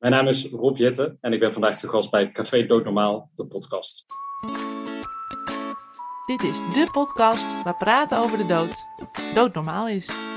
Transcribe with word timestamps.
Mijn 0.00 0.12
naam 0.12 0.26
is 0.26 0.48
Rob 0.50 0.76
Jette 0.76 1.16
en 1.20 1.32
ik 1.32 1.40
ben 1.40 1.52
vandaag 1.52 1.78
te 1.78 1.88
gast 1.88 2.10
bij 2.10 2.30
Café 2.30 2.66
Doodnormaal, 2.66 3.30
de 3.34 3.46
podcast. 3.46 4.06
Dit 6.26 6.42
is 6.42 6.56
de 6.56 6.88
podcast 6.92 7.62
waar 7.62 7.76
praten 7.76 8.18
over 8.18 8.38
de 8.38 8.46
dood 8.46 8.86
doodnormaal 9.34 9.88
is. 9.88 10.29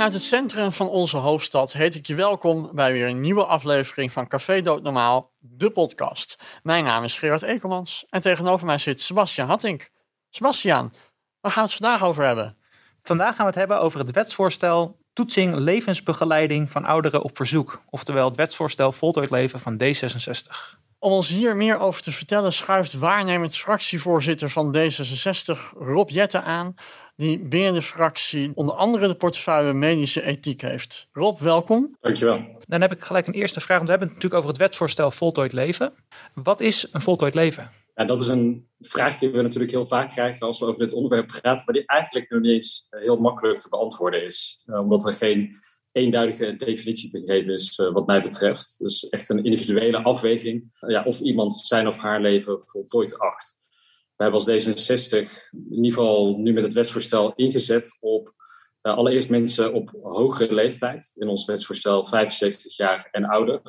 Vanuit 0.00 0.18
het 0.18 0.28
centrum 0.28 0.72
van 0.72 0.88
onze 0.88 1.16
hoofdstad 1.16 1.72
heet 1.72 1.94
ik 1.94 2.06
je 2.06 2.14
welkom 2.14 2.70
bij 2.74 2.92
weer 2.92 3.08
een 3.08 3.20
nieuwe 3.20 3.44
aflevering 3.44 4.12
van 4.12 4.28
Café 4.28 4.62
Doodnormaal, 4.62 5.32
de 5.38 5.70
podcast. 5.70 6.36
Mijn 6.62 6.84
naam 6.84 7.04
is 7.04 7.18
Gerard 7.18 7.42
Ekelmans 7.42 8.06
en 8.10 8.20
tegenover 8.20 8.66
mij 8.66 8.78
zit 8.78 9.02
Sebastian 9.02 9.48
Hattink. 9.48 9.90
Sebastian, 10.30 10.92
waar 11.40 11.52
gaan 11.52 11.64
we 11.64 11.70
het 11.70 11.78
vandaag 11.78 12.02
over 12.02 12.24
hebben? 12.24 12.56
Vandaag 13.02 13.28
gaan 13.28 13.44
we 13.44 13.50
het 13.50 13.54
hebben 13.54 13.80
over 13.80 13.98
het 13.98 14.10
wetsvoorstel 14.10 14.98
toetsing 15.12 15.54
levensbegeleiding 15.54 16.70
van 16.70 16.84
ouderen 16.84 17.22
op 17.22 17.36
verzoek. 17.36 17.82
Oftewel 17.90 18.28
het 18.28 18.36
wetsvoorstel 18.36 18.92
voltooid 18.92 19.30
leven 19.30 19.60
van 19.60 19.82
D66. 19.82 20.78
Om 20.98 21.12
ons 21.12 21.28
hier 21.28 21.56
meer 21.56 21.78
over 21.78 22.02
te 22.02 22.12
vertellen 22.12 22.52
schuift 22.52 22.92
waarnemend 22.92 23.56
fractievoorzitter 23.56 24.50
van 24.50 24.76
D66 24.76 25.78
Rob 25.78 26.10
Jette 26.10 26.42
aan 26.42 26.74
die 27.20 27.38
binnen 27.38 27.74
de 27.74 27.82
fractie 27.82 28.50
onder 28.54 28.74
andere 28.74 29.08
de 29.08 29.14
portefeuille 29.14 29.72
medische 29.72 30.24
ethiek 30.24 30.60
heeft. 30.60 31.08
Rob, 31.12 31.38
welkom. 31.38 31.96
Dankjewel. 32.00 32.44
Dan 32.66 32.80
heb 32.80 32.92
ik 32.92 33.00
gelijk 33.00 33.26
een 33.26 33.32
eerste 33.32 33.60
vraag, 33.60 33.76
want 33.76 33.90
we 33.90 33.96
hebben 33.96 34.08
het 34.08 34.16
natuurlijk 34.16 34.42
over 34.42 34.48
het 34.48 34.68
wetsvoorstel 34.68 35.10
voltooid 35.10 35.52
leven. 35.52 35.92
Wat 36.34 36.60
is 36.60 36.88
een 36.92 37.00
voltooid 37.00 37.34
leven? 37.34 37.70
Ja, 37.94 38.04
dat 38.04 38.20
is 38.20 38.28
een 38.28 38.68
vraag 38.80 39.18
die 39.18 39.30
we 39.30 39.42
natuurlijk 39.42 39.70
heel 39.70 39.86
vaak 39.86 40.10
krijgen 40.10 40.46
als 40.46 40.58
we 40.58 40.66
over 40.66 40.78
dit 40.78 40.92
onderwerp 40.92 41.26
praten, 41.26 41.62
maar 41.64 41.74
die 41.74 41.86
eigenlijk 41.86 42.30
nog 42.30 42.40
niet 42.40 42.52
eens 42.52 42.86
heel 42.90 43.16
makkelijk 43.16 43.58
te 43.58 43.68
beantwoorden 43.68 44.24
is. 44.24 44.62
Uh, 44.66 44.80
omdat 44.80 45.06
er 45.06 45.14
geen 45.14 45.56
eenduidige 45.92 46.56
definitie 46.56 47.10
te 47.10 47.22
geven 47.24 47.52
is, 47.52 47.78
uh, 47.78 47.92
wat 47.92 48.06
mij 48.06 48.20
betreft. 48.20 48.78
Dus 48.78 49.08
echt 49.08 49.28
een 49.28 49.44
individuele 49.44 50.02
afweging 50.02 50.78
ja, 50.80 51.04
of 51.04 51.20
iemand 51.20 51.52
zijn 51.52 51.88
of 51.88 51.98
haar 51.98 52.20
leven 52.20 52.62
voltooid 52.64 53.18
acht. 53.18 53.59
We 54.20 54.26
hebben 54.26 54.44
als 54.44 54.66
D66 54.66 55.12
in 55.52 55.74
ieder 55.74 55.92
geval 55.92 56.36
nu 56.38 56.52
met 56.52 56.62
het 56.62 56.72
wetsvoorstel 56.72 57.32
ingezet 57.34 57.96
op 58.00 58.34
uh, 58.82 58.96
allereerst 58.96 59.28
mensen 59.28 59.72
op 59.72 59.90
hogere 60.02 60.54
leeftijd. 60.54 61.14
In 61.18 61.28
ons 61.28 61.44
wetsvoorstel 61.44 62.04
75 62.04 62.76
jaar 62.76 63.08
en 63.10 63.24
ouder. 63.24 63.60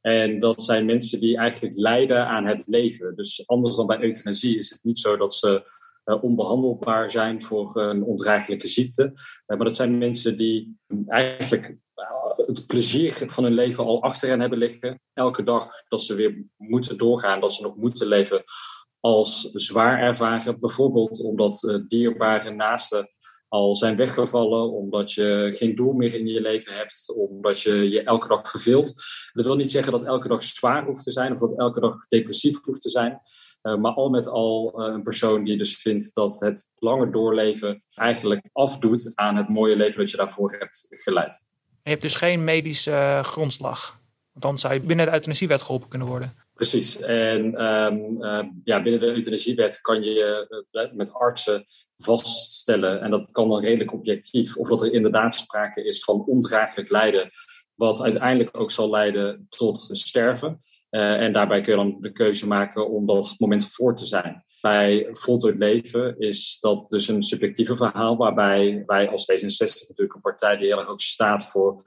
En 0.00 0.38
dat 0.38 0.62
zijn 0.62 0.86
mensen 0.86 1.20
die 1.20 1.36
eigenlijk 1.36 1.76
lijden 1.76 2.26
aan 2.26 2.46
het 2.46 2.62
leven. 2.66 3.16
Dus 3.16 3.46
anders 3.46 3.76
dan 3.76 3.86
bij 3.86 4.02
euthanasie 4.02 4.58
is 4.58 4.70
het 4.70 4.84
niet 4.84 4.98
zo 4.98 5.16
dat 5.16 5.34
ze 5.34 5.70
uh, 6.04 6.22
onbehandelbaar 6.22 7.10
zijn 7.10 7.42
voor 7.42 7.76
een 7.76 8.02
ondraaglijke 8.02 8.68
ziekte. 8.68 9.12
Uh, 9.12 9.56
maar 9.56 9.66
dat 9.66 9.76
zijn 9.76 9.98
mensen 9.98 10.36
die 10.36 10.78
eigenlijk 11.06 11.76
het 12.36 12.66
plezier 12.66 13.12
van 13.26 13.44
hun 13.44 13.54
leven 13.54 13.84
al 13.84 14.02
achter 14.02 14.28
hen 14.28 14.40
hebben 14.40 14.58
liggen. 14.58 15.00
Elke 15.12 15.42
dag 15.42 15.70
dat 15.88 16.02
ze 16.02 16.14
weer 16.14 16.44
moeten 16.56 16.98
doorgaan, 16.98 17.40
dat 17.40 17.52
ze 17.52 17.62
nog 17.62 17.76
moeten 17.76 18.06
leven 18.06 18.42
als 19.08 19.50
zwaar 19.52 20.00
ervaren. 20.00 20.60
Bijvoorbeeld 20.60 21.20
omdat 21.20 21.62
uh, 21.62 21.78
dierbare 21.86 22.50
naasten 22.50 23.10
al 23.48 23.76
zijn 23.76 23.96
weggevallen, 23.96 24.72
omdat 24.72 25.12
je 25.12 25.54
geen 25.56 25.74
doel 25.74 25.92
meer 25.92 26.14
in 26.14 26.26
je 26.26 26.40
leven 26.40 26.74
hebt, 26.74 27.14
omdat 27.16 27.60
je 27.60 27.90
je 27.90 28.02
elke 28.02 28.28
dag 28.28 28.50
verveelt. 28.50 28.94
Dat 29.32 29.44
wil 29.44 29.56
niet 29.56 29.70
zeggen 29.70 29.92
dat 29.92 30.04
elke 30.04 30.28
dag 30.28 30.42
zwaar 30.42 30.84
hoeft 30.84 31.04
te 31.04 31.10
zijn 31.10 31.32
of 31.32 31.38
dat 31.38 31.58
elke 31.58 31.80
dag 31.80 32.06
depressief 32.08 32.60
hoeft 32.62 32.80
te 32.80 32.90
zijn. 32.90 33.20
Uh, 33.62 33.76
maar 33.76 33.92
al 33.92 34.08
met 34.08 34.26
al 34.26 34.74
uh, 34.76 34.94
een 34.94 35.02
persoon 35.02 35.44
die 35.44 35.58
dus 35.58 35.76
vindt 35.76 36.14
dat 36.14 36.40
het 36.40 36.72
langer 36.76 37.12
doorleven 37.12 37.84
eigenlijk 37.94 38.48
afdoet 38.52 39.12
aan 39.14 39.36
het 39.36 39.48
mooie 39.48 39.76
leven 39.76 40.00
dat 40.00 40.10
je 40.10 40.16
daarvoor 40.16 40.52
hebt 40.52 40.86
geleid. 40.88 41.44
Je 41.82 41.90
hebt 41.90 42.02
dus 42.02 42.14
geen 42.14 42.44
medische 42.44 43.20
grondslag. 43.22 44.00
Want 44.32 44.44
dan 44.44 44.58
zou 44.58 44.74
je 44.74 44.80
binnen 44.80 45.06
de 45.06 45.12
euthanasiewet 45.12 45.62
geholpen 45.62 45.88
kunnen 45.88 46.08
worden. 46.08 46.34
Precies. 46.58 47.00
En 47.00 47.64
um, 47.64 48.22
uh, 48.22 48.44
ja, 48.64 48.82
binnen 48.82 49.00
de 49.00 49.06
euthanasiewet 49.06 49.80
kan 49.80 50.02
je 50.02 50.48
uh, 50.72 50.92
met 50.92 51.12
artsen 51.12 51.64
vaststellen, 51.96 53.00
en 53.00 53.10
dat 53.10 53.30
kan 53.30 53.48
dan 53.48 53.60
redelijk 53.60 53.92
objectief, 53.92 54.56
of 54.56 54.68
dat 54.68 54.82
er 54.82 54.92
inderdaad 54.92 55.34
sprake 55.34 55.84
is 55.84 56.04
van 56.04 56.24
ondraaglijk 56.24 56.90
lijden, 56.90 57.30
wat 57.74 58.02
uiteindelijk 58.02 58.56
ook 58.56 58.70
zal 58.70 58.90
leiden 58.90 59.46
tot 59.48 59.88
sterven. 59.90 60.58
Uh, 60.90 61.20
en 61.20 61.32
daarbij 61.32 61.60
kun 61.60 61.72
je 61.72 61.90
dan 61.90 62.00
de 62.00 62.12
keuze 62.12 62.46
maken 62.46 62.90
om 62.90 63.06
dat 63.06 63.34
moment 63.38 63.68
voor 63.68 63.94
te 63.94 64.06
zijn. 64.06 64.44
Bij 64.60 65.08
voltooid 65.10 65.58
leven 65.58 66.18
is 66.18 66.58
dat 66.60 66.84
dus 66.88 67.08
een 67.08 67.22
subjectieve 67.22 67.76
verhaal, 67.76 68.16
waarbij 68.16 68.82
wij 68.86 69.08
als 69.08 69.32
D66 69.32 69.88
natuurlijk 69.88 70.14
een 70.14 70.20
partij 70.20 70.56
die 70.56 70.66
heel 70.66 70.86
ook 70.86 71.00
staat 71.00 71.50
voor 71.50 71.82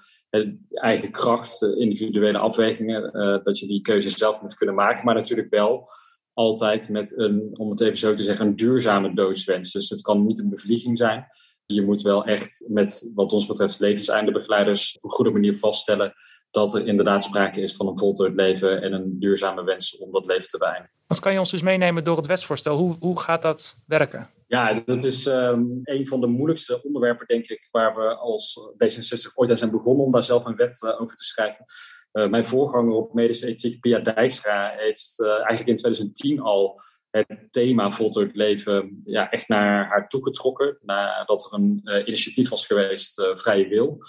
eigen 0.69 1.11
kracht, 1.11 1.61
individuele 1.61 2.37
afwegingen, 2.37 3.17
uh, 3.17 3.43
dat 3.43 3.59
je 3.59 3.67
die 3.67 3.81
keuze 3.81 4.09
zelf 4.09 4.41
moet 4.41 4.55
kunnen 4.55 4.75
maken, 4.75 5.05
maar 5.05 5.15
natuurlijk 5.15 5.49
wel 5.49 5.87
altijd 6.33 6.89
met 6.89 7.17
een, 7.17 7.49
om 7.53 7.69
het 7.69 7.81
even 7.81 7.97
zo 7.97 8.13
te 8.13 8.23
zeggen, 8.23 8.47
een 8.47 8.55
duurzame 8.55 9.13
doodswens. 9.13 9.71
Dus 9.71 9.89
het 9.89 10.01
kan 10.01 10.25
niet 10.25 10.39
een 10.39 10.49
bevlieging 10.49 10.97
zijn. 10.97 11.27
Je 11.73 11.81
moet 11.81 12.01
wel 12.01 12.25
echt 12.25 12.65
met, 12.67 13.11
wat 13.15 13.33
ons 13.33 13.45
betreft, 13.45 13.79
levenseindebegeleiders 13.79 14.95
op 14.95 15.03
een 15.03 15.09
goede 15.09 15.31
manier 15.31 15.57
vaststellen 15.57 16.13
dat 16.51 16.73
er 16.75 16.87
inderdaad 16.87 17.23
sprake 17.23 17.61
is 17.61 17.75
van 17.75 17.87
een 17.87 17.97
voltooid 17.97 18.35
leven 18.35 18.81
en 18.81 18.93
een 18.93 19.19
duurzame 19.19 19.63
wens 19.63 19.97
om 19.97 20.11
dat 20.11 20.25
leven 20.25 20.47
te 20.47 20.57
beëindigen. 20.57 20.91
Wat 21.07 21.19
kan 21.19 21.33
je 21.33 21.39
ons 21.39 21.51
dus 21.51 21.61
meenemen 21.61 22.03
door 22.03 22.17
het 22.17 22.25
wetsvoorstel? 22.25 22.77
Hoe, 22.77 22.95
hoe 22.99 23.19
gaat 23.19 23.41
dat 23.41 23.75
werken? 23.87 24.29
Ja, 24.47 24.73
dat 24.85 25.03
is 25.03 25.25
um, 25.25 25.79
een 25.83 26.07
van 26.07 26.21
de 26.21 26.27
moeilijkste 26.27 26.83
onderwerpen, 26.83 27.27
denk 27.27 27.47
ik, 27.47 27.67
waar 27.71 27.95
we 27.95 28.15
als 28.15 28.59
D66 28.73 29.33
ooit 29.35 29.49
aan 29.49 29.57
zijn 29.57 29.71
begonnen 29.71 30.05
om 30.05 30.11
daar 30.11 30.23
zelf 30.23 30.45
een 30.45 30.55
wet 30.55 30.81
uh, 30.81 31.01
over 31.01 31.15
te 31.15 31.23
schrijven. 31.23 31.65
Uh, 32.13 32.27
mijn 32.27 32.45
voorganger 32.45 32.93
op 32.93 33.13
medische 33.13 33.47
ethiek, 33.47 33.79
Pia 33.79 33.99
Dijkstra, 33.99 34.73
heeft 34.77 35.15
uh, 35.17 35.27
eigenlijk 35.27 35.67
in 35.67 35.77
2010 35.77 36.41
al 36.41 36.81
het 37.11 37.47
thema 37.49 37.91
voltooid 37.91 38.35
leven 38.35 39.01
ja, 39.03 39.29
echt 39.29 39.47
naar 39.47 39.87
haar 39.87 40.07
toegetrokken. 40.07 40.77
Nadat 40.81 41.45
er 41.45 41.59
een 41.59 41.81
initiatief 42.05 42.49
was 42.49 42.67
geweest, 42.67 43.31
Vrije 43.33 43.67
Wil. 43.67 43.99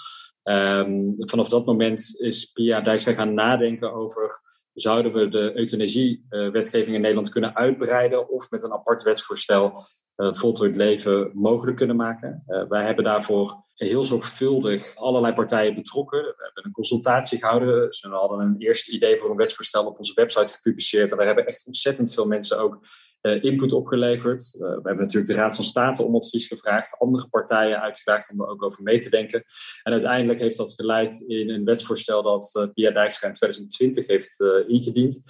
Um, 0.45 1.15
vanaf 1.19 1.49
dat 1.49 1.67
moment 1.67 2.21
is 2.21 2.45
Pia 2.45 2.81
Dijkstra 2.81 3.13
gaan 3.13 3.35
nadenken 3.35 3.93
over 3.93 4.41
zouden 4.75 5.13
we 5.13 5.29
de 5.29 5.53
euthanasiewetgeving 5.55 6.95
in 6.95 7.01
Nederland 7.01 7.29
kunnen 7.29 7.57
uitbreiden 7.57 8.29
of 8.29 8.51
met 8.51 8.63
een 8.63 8.73
apart 8.73 9.03
wetsvoorstel 9.03 9.73
uh, 10.23 10.35
voltooid 10.35 10.77
leven 10.77 11.31
mogelijk 11.35 11.77
kunnen 11.77 11.97
maken. 11.97 12.45
Uh, 12.49 12.69
wij 12.69 12.85
hebben 12.85 13.05
daarvoor 13.05 13.65
heel 13.75 14.05
zorgvuldig 14.05 14.97
allerlei 14.97 15.35
partijen 15.35 15.75
betrokken. 15.75 16.21
We 16.23 16.43
hebben 16.45 16.65
een 16.65 16.73
consultatie 16.73 17.39
gehouden. 17.39 17.89
We 17.89 18.09
hadden 18.09 18.41
een 18.41 18.55
eerste 18.59 18.93
idee 18.93 19.17
voor 19.17 19.31
een 19.31 19.37
wetsvoorstel 19.37 19.87
op 19.87 19.99
onze 19.99 20.15
website 20.15 20.53
gepubliceerd. 20.53 21.11
En 21.11 21.17
daar 21.17 21.27
hebben 21.27 21.47
echt 21.47 21.67
ontzettend 21.67 22.15
veel 22.15 22.27
mensen 22.27 22.59
ook 22.59 22.87
uh, 23.23 23.45
input 23.45 23.73
opgeleverd. 23.73 24.53
we 24.59 24.67
hebben 24.67 24.97
natuurlijk 24.97 25.27
de 25.27 25.39
Raad 25.39 25.55
van 25.55 25.65
State 25.65 26.03
om 26.03 26.15
advies 26.15 26.47
gevraagd, 26.47 26.99
andere 26.99 27.29
partijen 27.29 27.81
uitgevraagd 27.81 28.31
om 28.31 28.41
er 28.41 28.49
ook 28.49 28.63
over 28.63 28.83
mee 28.83 28.99
te 28.99 29.11
denken. 29.11 29.45
En 29.83 29.93
uiteindelijk 29.93 30.41
heeft 30.41 30.57
dat 30.57 30.75
geleid 30.75 31.25
in 31.27 31.51
een 31.51 31.65
wetsvoorstel 31.65 32.23
dat 32.23 32.71
Pia 32.75 32.91
Dijkstra 32.91 33.29
in 33.29 33.35
2020 33.35 34.07
heeft 34.07 34.41
ingediend. 34.67 35.23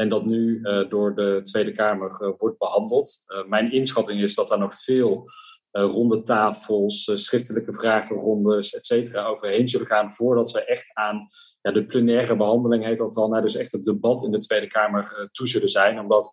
En 0.00 0.08
dat 0.08 0.24
nu 0.24 0.58
uh, 0.62 0.88
door 0.88 1.14
de 1.14 1.40
Tweede 1.42 1.72
Kamer 1.72 2.20
uh, 2.22 2.30
wordt 2.36 2.58
behandeld. 2.58 3.22
Uh, 3.26 3.48
mijn 3.48 3.72
inschatting 3.72 4.20
is 4.20 4.34
dat 4.34 4.48
daar 4.48 4.58
nog 4.58 4.74
veel 4.82 5.24
ronde 5.72 6.22
tafels, 6.22 7.10
schriftelijke 7.14 7.74
vragenrondes, 7.74 8.74
et 8.74 8.86
cetera, 8.86 9.24
overheen 9.24 9.68
zullen 9.68 9.86
gaan. 9.86 10.12
voordat 10.12 10.50
we 10.50 10.64
echt 10.64 10.90
aan 10.94 11.26
ja, 11.60 11.72
de 11.72 11.84
plenaire 11.84 12.36
behandeling, 12.36 12.84
heet 12.84 12.98
dat 12.98 13.14
dan, 13.14 13.30
nou, 13.30 13.42
dus 13.42 13.56
echt 13.56 13.72
het 13.72 13.82
debat 13.82 14.24
in 14.24 14.30
de 14.30 14.38
Tweede 14.38 14.66
Kamer 14.66 15.28
toe 15.32 15.48
zullen 15.48 15.68
zijn. 15.68 16.00
Omdat 16.00 16.32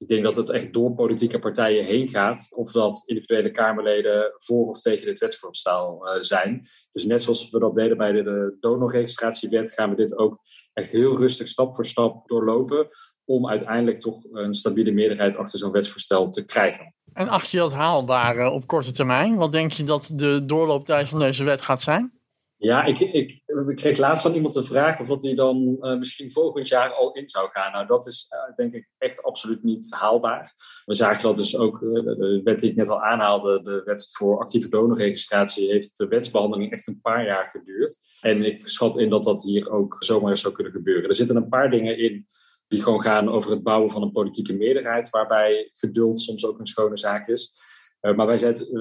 ik 0.00 0.08
denk 0.08 0.22
dat 0.22 0.36
het 0.36 0.50
echt 0.50 0.72
door 0.72 0.94
politieke 0.94 1.38
partijen 1.38 1.84
heen 1.84 2.08
gaat. 2.08 2.48
Of 2.54 2.72
dat 2.72 3.02
individuele 3.04 3.50
Kamerleden 3.50 4.32
voor 4.36 4.68
of 4.68 4.80
tegen 4.80 5.06
dit 5.06 5.18
wetsvoorstel 5.18 6.06
uh, 6.06 6.22
zijn. 6.22 6.66
Dus 6.92 7.04
net 7.04 7.22
zoals 7.22 7.50
we 7.50 7.58
dat 7.58 7.74
deden 7.74 7.96
bij 7.96 8.12
de, 8.12 8.22
de 8.22 8.56
donorregistratiewet, 8.60 9.72
gaan 9.72 9.90
we 9.90 9.96
dit 9.96 10.16
ook 10.18 10.38
echt 10.72 10.92
heel 10.92 11.16
rustig 11.16 11.48
stap 11.48 11.74
voor 11.74 11.86
stap 11.86 12.28
doorlopen. 12.28 12.88
Om 13.24 13.48
uiteindelijk 13.48 14.00
toch 14.00 14.24
een 14.32 14.54
stabiele 14.54 14.90
meerderheid 14.90 15.36
achter 15.36 15.58
zo'n 15.58 15.72
wetsvoorstel 15.72 16.30
te 16.30 16.44
krijgen. 16.44 16.94
En 17.12 17.28
acht 17.28 17.50
je 17.50 17.56
dat 17.56 17.72
haalbaar 17.72 18.36
uh, 18.36 18.52
op 18.52 18.66
korte 18.66 18.92
termijn? 18.92 19.36
Wat 19.36 19.52
denk 19.52 19.72
je 19.72 19.84
dat 19.84 20.10
de 20.14 20.44
doorlooptijd 20.44 21.08
van 21.08 21.18
deze 21.18 21.44
wet 21.44 21.60
gaat 21.60 21.82
zijn? 21.82 22.19
Ja, 22.62 22.84
ik, 22.84 22.98
ik, 22.98 23.40
ik, 23.46 23.76
kreeg 23.76 23.98
laatst 23.98 24.22
van 24.22 24.34
iemand 24.34 24.54
de 24.54 24.64
vraag 24.64 25.00
of 25.00 25.06
dat 25.06 25.22
hij 25.22 25.34
dan 25.34 25.76
uh, 25.80 25.98
misschien 25.98 26.32
volgend 26.32 26.68
jaar 26.68 26.92
al 26.92 27.12
in 27.12 27.28
zou 27.28 27.48
gaan. 27.52 27.72
Nou, 27.72 27.86
dat 27.86 28.06
is 28.06 28.30
uh, 28.30 28.56
denk 28.56 28.74
ik 28.74 28.88
echt 28.98 29.22
absoluut 29.22 29.62
niet 29.62 29.86
haalbaar. 29.90 30.52
We 30.84 30.94
zagen 30.94 31.22
dat 31.22 31.36
dus 31.36 31.56
ook, 31.56 31.80
uh, 31.80 32.04
de 32.04 32.40
wet 32.44 32.60
die 32.60 32.70
ik 32.70 32.76
net 32.76 32.88
al 32.88 33.02
aanhaalde, 33.02 33.62
de 33.62 33.82
wet 33.84 34.08
voor 34.12 34.40
actieve 34.40 34.68
donorregistratie, 34.68 35.70
heeft 35.70 35.96
de 35.96 36.08
wetsbehandeling 36.08 36.72
echt 36.72 36.86
een 36.86 37.00
paar 37.00 37.24
jaar 37.24 37.48
geduurd. 37.52 37.96
En 38.20 38.44
ik 38.44 38.68
schat 38.68 38.98
in 38.98 39.10
dat 39.10 39.24
dat 39.24 39.42
hier 39.42 39.70
ook 39.70 39.96
zomaar 39.98 40.36
zou 40.36 40.54
kunnen 40.54 40.72
gebeuren. 40.72 41.08
Er 41.08 41.14
zitten 41.14 41.36
een 41.36 41.48
paar 41.48 41.70
dingen 41.70 41.98
in 41.98 42.26
die 42.68 42.82
gewoon 42.82 43.00
gaan 43.00 43.28
over 43.28 43.50
het 43.50 43.62
bouwen 43.62 43.90
van 43.90 44.02
een 44.02 44.12
politieke 44.12 44.52
meerderheid, 44.52 45.10
waarbij 45.10 45.68
geduld 45.72 46.20
soms 46.20 46.46
ook 46.46 46.58
een 46.58 46.66
schone 46.66 46.96
zaak 46.96 47.28
is. 47.28 47.68
Maar 48.00 48.26
wij, 48.26 48.38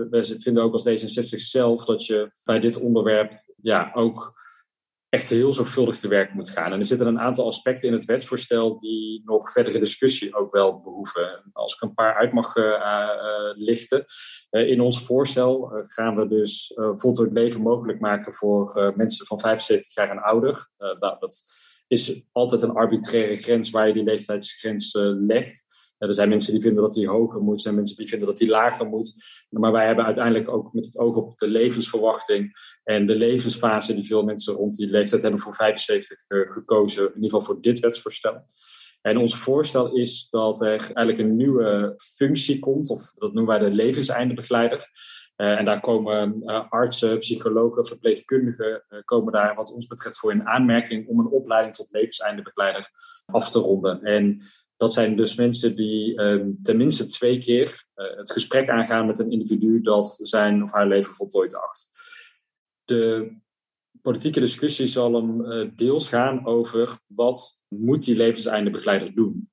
wij, 0.10 0.24
vinden 0.24 0.64
ook 0.64 0.74
als 0.74 0.90
D66 0.90 1.36
zelf 1.36 1.86
dat 1.86 2.06
je 2.06 2.32
bij 2.44 2.60
dit 2.60 2.80
onderwerp 2.80 3.48
ja, 3.62 3.92
ook 3.94 4.38
echt 5.10 5.30
heel 5.30 5.54
zorgvuldig 5.54 5.98
te 5.98 6.08
werk 6.08 6.34
moet 6.34 6.50
gaan. 6.50 6.72
En 6.72 6.80
er 6.80 6.86
zitten 6.86 7.08
een 7.08 7.20
aantal 7.20 7.46
aspecten 7.46 7.88
in 7.88 7.94
het 7.94 8.06
wetsvoorstel 8.06 8.80
die 8.80 9.22
nog 9.26 9.52
verdere 9.52 9.80
discussie 9.80 10.36
ook 10.36 10.52
wel 10.52 10.82
behoeven. 10.82 11.50
Als 11.54 11.74
ik 11.74 11.82
een 11.82 11.94
paar 11.94 12.16
uit 12.16 12.34
mag 12.34 12.56
uh, 12.56 12.64
uh, 12.66 13.10
lichten. 13.54 14.06
in 14.50 14.82
ons 14.82 15.06
voorstel 15.06 15.72
gaan 15.82 16.16
we 16.16 16.28
dus 16.28 16.74
voltooid 16.76 17.32
leven 17.32 17.62
mogelijk 17.62 18.00
maken 18.00 18.34
voor 18.34 18.94
mensen 18.96 19.26
van 19.26 19.40
75 19.40 19.96
jaar 19.96 20.10
en 20.10 20.22
ouder. 20.22 20.70
Nou, 20.78 21.20
dat 21.20 21.44
is 21.88 22.24
altijd 22.32 22.62
een 22.62 22.74
arbitraire 22.74 23.36
grens 23.36 23.70
waar 23.70 23.88
je 23.88 23.94
die 23.94 24.04
leeftijdsgrens 24.04 24.94
legt 25.28 25.69
er 26.08 26.14
zijn 26.14 26.30
mensen 26.30 26.54
die 26.54 26.62
vinden 26.62 26.84
dat 26.84 26.94
die 26.94 27.08
hoger 27.08 27.42
moet, 27.42 27.54
er 27.54 27.60
zijn 27.60 27.76
mensen 27.76 27.96
die 27.96 28.08
vinden 28.08 28.28
dat 28.28 28.38
die 28.38 28.50
lager 28.50 28.86
moet. 28.86 29.14
Maar 29.50 29.72
wij 29.72 29.86
hebben 29.86 30.06
uiteindelijk 30.06 30.50
ook 30.50 30.74
met 30.74 30.86
het 30.86 30.98
oog 30.98 31.16
op 31.16 31.38
de 31.38 31.48
levensverwachting 31.48 32.52
en 32.84 33.06
de 33.06 33.16
levensfase 33.16 33.94
die 33.94 34.06
veel 34.06 34.24
mensen 34.24 34.54
rond 34.54 34.76
die 34.76 34.90
leeftijd 34.90 35.22
hebben 35.22 35.40
voor 35.40 35.56
75 35.56 36.18
uh, 36.28 36.52
gekozen, 36.52 37.04
in 37.04 37.16
ieder 37.16 37.30
geval 37.30 37.42
voor 37.42 37.62
dit 37.62 37.80
wetsvoorstel. 37.80 38.46
En 39.02 39.18
ons 39.18 39.38
voorstel 39.38 39.96
is 39.96 40.30
dat 40.30 40.62
er 40.62 40.70
eigenlijk 40.70 41.18
een 41.18 41.36
nieuwe 41.36 41.94
functie 42.16 42.60
komt, 42.60 42.90
of 42.90 43.12
dat 43.16 43.34
noemen 43.34 43.60
wij 43.60 43.70
de 43.70 43.76
levenseindebegeleider. 43.76 44.90
Uh, 45.38 45.58
en 45.58 45.66
daar 45.66 45.80
komen 45.80 46.42
uh, 46.46 46.70
artsen, 46.70 47.18
psychologen, 47.18 47.86
verpleegkundigen 47.86 48.84
komen 49.06 49.34
daar 49.34 49.56
wat 49.56 49.72
ons 49.72 49.88
betreft 49.88 50.20
voor 50.20 50.32
in 50.32 50.48
aanmerking 50.48 51.08
om 51.08 51.20
een 51.20 51.32
opleiding 51.32 51.76
tot 51.76 51.88
levenseindebegeleider 51.90 52.90
af 53.26 53.52
te 53.52 53.60
ronden. 53.60 54.04
En 54.04 54.42
dat 54.80 54.94
zijn 54.94 55.16
dus 55.16 55.36
mensen 55.36 55.76
die 55.76 56.22
um, 56.22 56.60
tenminste 56.62 57.06
twee 57.06 57.38
keer 57.38 57.86
uh, 57.96 58.18
het 58.18 58.32
gesprek 58.32 58.70
aangaan 58.70 59.06
met 59.06 59.20
een 59.20 59.32
individu 59.32 59.82
dat 59.82 60.20
zijn 60.22 60.64
of 60.64 60.72
haar 60.72 60.88
leven 60.88 61.14
voltooid 61.14 61.56
acht. 61.56 61.90
De 62.86 63.32
politieke 64.02 64.40
discussie 64.40 64.88
zal 64.88 65.14
hem 65.14 65.42
uh, 65.42 65.70
deels 65.76 66.10
gaan 66.10 66.46
over 66.46 66.98
wat 67.08 67.60
moet 67.68 68.04
die 68.04 68.16
levenseindebegeleider 68.16 69.16
doen. 69.16 69.49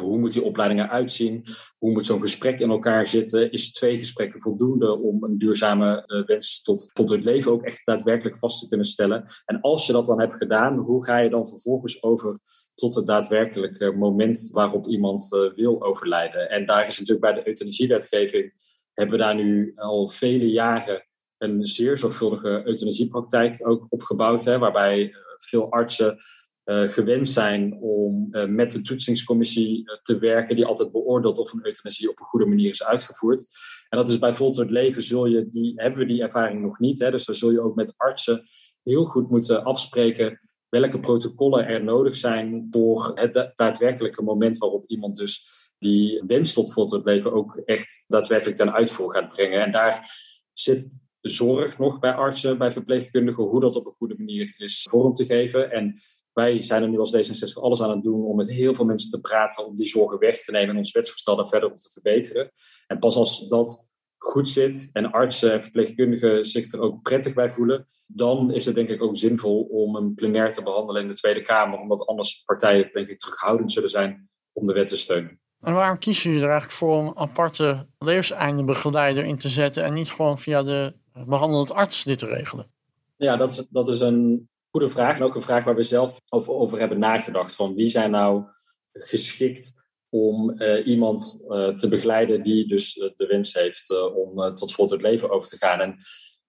Hoe 0.00 0.18
moet 0.18 0.32
die 0.32 0.42
opleidingen 0.44 0.90
uitzien? 0.90 1.44
Hoe 1.78 1.92
moet 1.92 2.06
zo'n 2.06 2.20
gesprek 2.20 2.60
in 2.60 2.70
elkaar 2.70 3.06
zitten? 3.06 3.52
Is 3.52 3.72
twee 3.72 3.98
gesprekken 3.98 4.40
voldoende 4.40 4.98
om 4.98 5.24
een 5.24 5.38
duurzame 5.38 6.04
uh, 6.06 6.26
wens 6.26 6.62
tot 6.62 6.90
voltooid 6.94 7.24
leven 7.24 7.52
ook 7.52 7.62
echt 7.62 7.86
daadwerkelijk 7.86 8.36
vast 8.36 8.60
te 8.60 8.68
kunnen 8.68 8.86
stellen? 8.86 9.24
En 9.44 9.60
als 9.60 9.86
je 9.86 9.92
dat 9.92 10.06
dan 10.06 10.20
hebt 10.20 10.34
gedaan, 10.34 10.78
hoe 10.78 11.04
ga 11.04 11.18
je 11.18 11.30
dan 11.30 11.48
vervolgens 11.48 12.02
over 12.02 12.38
tot 12.74 12.94
het 12.94 13.06
daadwerkelijke 13.06 13.90
moment 13.90 14.48
waarop 14.52 14.86
iemand 14.86 15.32
uh, 15.32 15.54
wil 15.54 15.82
overlijden? 15.82 16.50
En 16.50 16.66
daar 16.66 16.86
is 16.86 16.98
natuurlijk 16.98 17.32
bij 17.32 17.42
de 17.42 17.48
euthanasiewetgeving, 17.48 18.52
hebben 18.92 19.16
we 19.16 19.22
daar 19.22 19.34
nu 19.34 19.72
al 19.76 20.08
vele 20.08 20.50
jaren 20.50 21.04
een 21.38 21.64
zeer 21.64 21.98
zorgvuldige 21.98 22.62
euthanasiepraktijk 22.64 23.68
ook 23.68 23.86
opgebouwd, 23.88 24.44
hè, 24.44 24.58
waarbij 24.58 25.02
uh, 25.02 25.14
veel 25.38 25.70
artsen 25.70 26.16
uh, 26.64 26.88
gewend 26.88 27.28
zijn 27.28 27.78
om 27.80 28.28
uh, 28.30 28.44
met 28.44 28.72
de 28.72 28.82
toetsingscommissie 28.82 29.78
uh, 29.78 29.96
te 30.02 30.18
werken, 30.18 30.56
die 30.56 30.66
altijd 30.66 30.92
beoordeelt 30.92 31.38
of 31.38 31.52
een 31.52 31.66
euthanasie 31.66 32.10
op 32.10 32.20
een 32.20 32.26
goede 32.26 32.46
manier 32.46 32.70
is 32.70 32.84
uitgevoerd. 32.84 33.46
En 33.88 33.98
dat 33.98 34.08
is 34.08 34.18
bij 34.18 34.34
Voltooid 34.34 34.70
Leven, 34.70 35.02
zul 35.02 35.26
je 35.26 35.48
die, 35.48 35.72
hebben 35.76 35.98
we 35.98 36.06
die 36.06 36.22
ervaring 36.22 36.62
nog 36.62 36.78
niet. 36.78 36.98
Hè, 36.98 37.10
dus 37.10 37.24
dan 37.24 37.34
zul 37.34 37.50
je 37.50 37.60
ook 37.60 37.74
met 37.74 37.94
artsen 37.96 38.42
heel 38.82 39.04
goed 39.04 39.30
moeten 39.30 39.64
afspreken 39.64 40.38
welke 40.68 41.00
protocollen 41.00 41.66
er 41.66 41.84
nodig 41.84 42.16
zijn 42.16 42.68
voor 42.70 43.10
het 43.14 43.52
daadwerkelijke 43.54 44.22
moment 44.22 44.58
waarop 44.58 44.84
iemand 44.86 45.16
dus 45.16 45.46
die 45.78 46.22
wens 46.26 46.52
tot 46.52 46.72
Voltooid 46.72 47.04
Leven 47.04 47.32
ook 47.32 47.56
echt 47.56 48.04
daadwerkelijk 48.06 48.56
ten 48.56 48.72
uitvoer 48.72 49.14
gaat 49.14 49.28
brengen. 49.28 49.62
En 49.62 49.72
daar 49.72 50.10
zit 50.52 50.98
zorg 51.20 51.78
nog 51.78 51.98
bij 51.98 52.12
artsen, 52.12 52.58
bij 52.58 52.72
verpleegkundigen, 52.72 53.44
hoe 53.44 53.60
dat 53.60 53.76
op 53.76 53.86
een 53.86 53.94
goede 53.98 54.14
manier 54.18 54.54
is 54.56 54.86
vorm 54.90 55.14
te 55.14 55.24
geven. 55.24 55.70
En 55.70 55.94
wij 56.32 56.62
zijn 56.62 56.82
er 56.82 56.88
nu 56.88 56.98
als 56.98 57.16
D66 57.16 57.62
alles 57.62 57.82
aan 57.82 57.90
het 57.90 58.02
doen 58.02 58.24
om 58.24 58.36
met 58.36 58.50
heel 58.50 58.74
veel 58.74 58.84
mensen 58.84 59.10
te 59.10 59.20
praten, 59.20 59.66
om 59.66 59.74
die 59.74 59.86
zorgen 59.86 60.18
weg 60.18 60.42
te 60.42 60.50
nemen 60.50 60.70
en 60.70 60.76
ons 60.76 60.92
wetsvoorstel 60.92 61.36
daar 61.36 61.48
verder 61.48 61.70
op 61.70 61.78
te 61.78 61.90
verbeteren. 61.90 62.50
En 62.86 62.98
pas 62.98 63.16
als 63.16 63.48
dat 63.48 63.90
goed 64.18 64.48
zit 64.48 64.90
en 64.92 65.10
artsen 65.10 65.52
en 65.52 65.62
verpleegkundigen 65.62 66.44
zich 66.44 66.72
er 66.72 66.80
ook 66.80 67.02
prettig 67.02 67.34
bij 67.34 67.50
voelen, 67.50 67.86
dan 68.06 68.52
is 68.52 68.64
het 68.64 68.74
denk 68.74 68.88
ik 68.88 69.02
ook 69.02 69.16
zinvol 69.16 69.62
om 69.62 69.96
een 69.96 70.14
plenair 70.14 70.52
te 70.52 70.62
behandelen 70.62 71.02
in 71.02 71.08
de 71.08 71.14
Tweede 71.14 71.42
Kamer, 71.42 71.78
omdat 71.78 72.06
anders 72.06 72.42
partijen 72.44 72.88
denk 72.92 73.08
ik 73.08 73.18
terughoudend 73.18 73.72
zullen 73.72 73.90
zijn 73.90 74.28
om 74.52 74.66
de 74.66 74.72
wet 74.72 74.88
te 74.88 74.96
steunen. 74.96 75.40
En 75.60 75.74
waarom 75.74 75.98
kiezen 75.98 76.30
jullie 76.30 76.44
er 76.44 76.50
eigenlijk 76.50 76.78
voor 76.78 76.98
om 76.98 77.06
een 77.06 77.16
aparte 77.16 77.86
levenseindebegeleider 77.98 79.24
in 79.24 79.38
te 79.38 79.48
zetten 79.48 79.84
en 79.84 79.94
niet 79.94 80.10
gewoon 80.10 80.38
via 80.38 80.62
de 80.62 80.94
behandelend 81.26 81.72
arts 81.72 82.04
dit 82.04 82.18
te 82.18 82.26
regelen? 82.26 82.70
Ja, 83.16 83.36
dat 83.36 83.50
is, 83.50 83.66
dat 83.70 83.88
is 83.88 84.00
een 84.00 84.48
goede 84.72 84.90
vraag. 84.90 85.16
En 85.16 85.22
ook 85.22 85.34
een 85.34 85.42
vraag 85.42 85.64
waar 85.64 85.74
we 85.74 85.82
zelf 85.82 86.20
over, 86.28 86.52
over 86.52 86.78
hebben 86.78 86.98
nagedacht. 86.98 87.54
Van 87.54 87.74
wie 87.74 87.88
zijn 87.88 88.10
nou 88.10 88.44
geschikt 88.92 89.80
om 90.08 90.54
uh, 90.62 90.86
iemand 90.86 91.44
uh, 91.48 91.68
te 91.68 91.88
begeleiden 91.88 92.42
die 92.42 92.66
dus 92.66 92.96
uh, 92.96 93.10
de 93.14 93.26
wens 93.26 93.54
heeft 93.54 94.12
om 94.14 94.54
tot 94.54 94.74
voltooid 94.74 95.02
leven 95.02 95.30
over 95.30 95.48
te 95.48 95.56
gaan. 95.56 95.80
En 95.80 95.96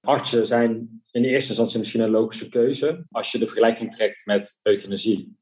artsen 0.02 0.48
zijn 0.48 1.02
in 1.12 1.24
eerste 1.24 1.50
instantie 1.50 1.80
misschien 1.80 2.02
een 2.02 2.10
logische 2.10 2.50
keuze 2.50 3.06
als 3.12 3.32
je 3.32 3.40
de 3.40 3.48
vergelijking 3.48 3.96
trekt 3.96 4.26
met 4.26 4.60
euthanasie. 4.64 5.38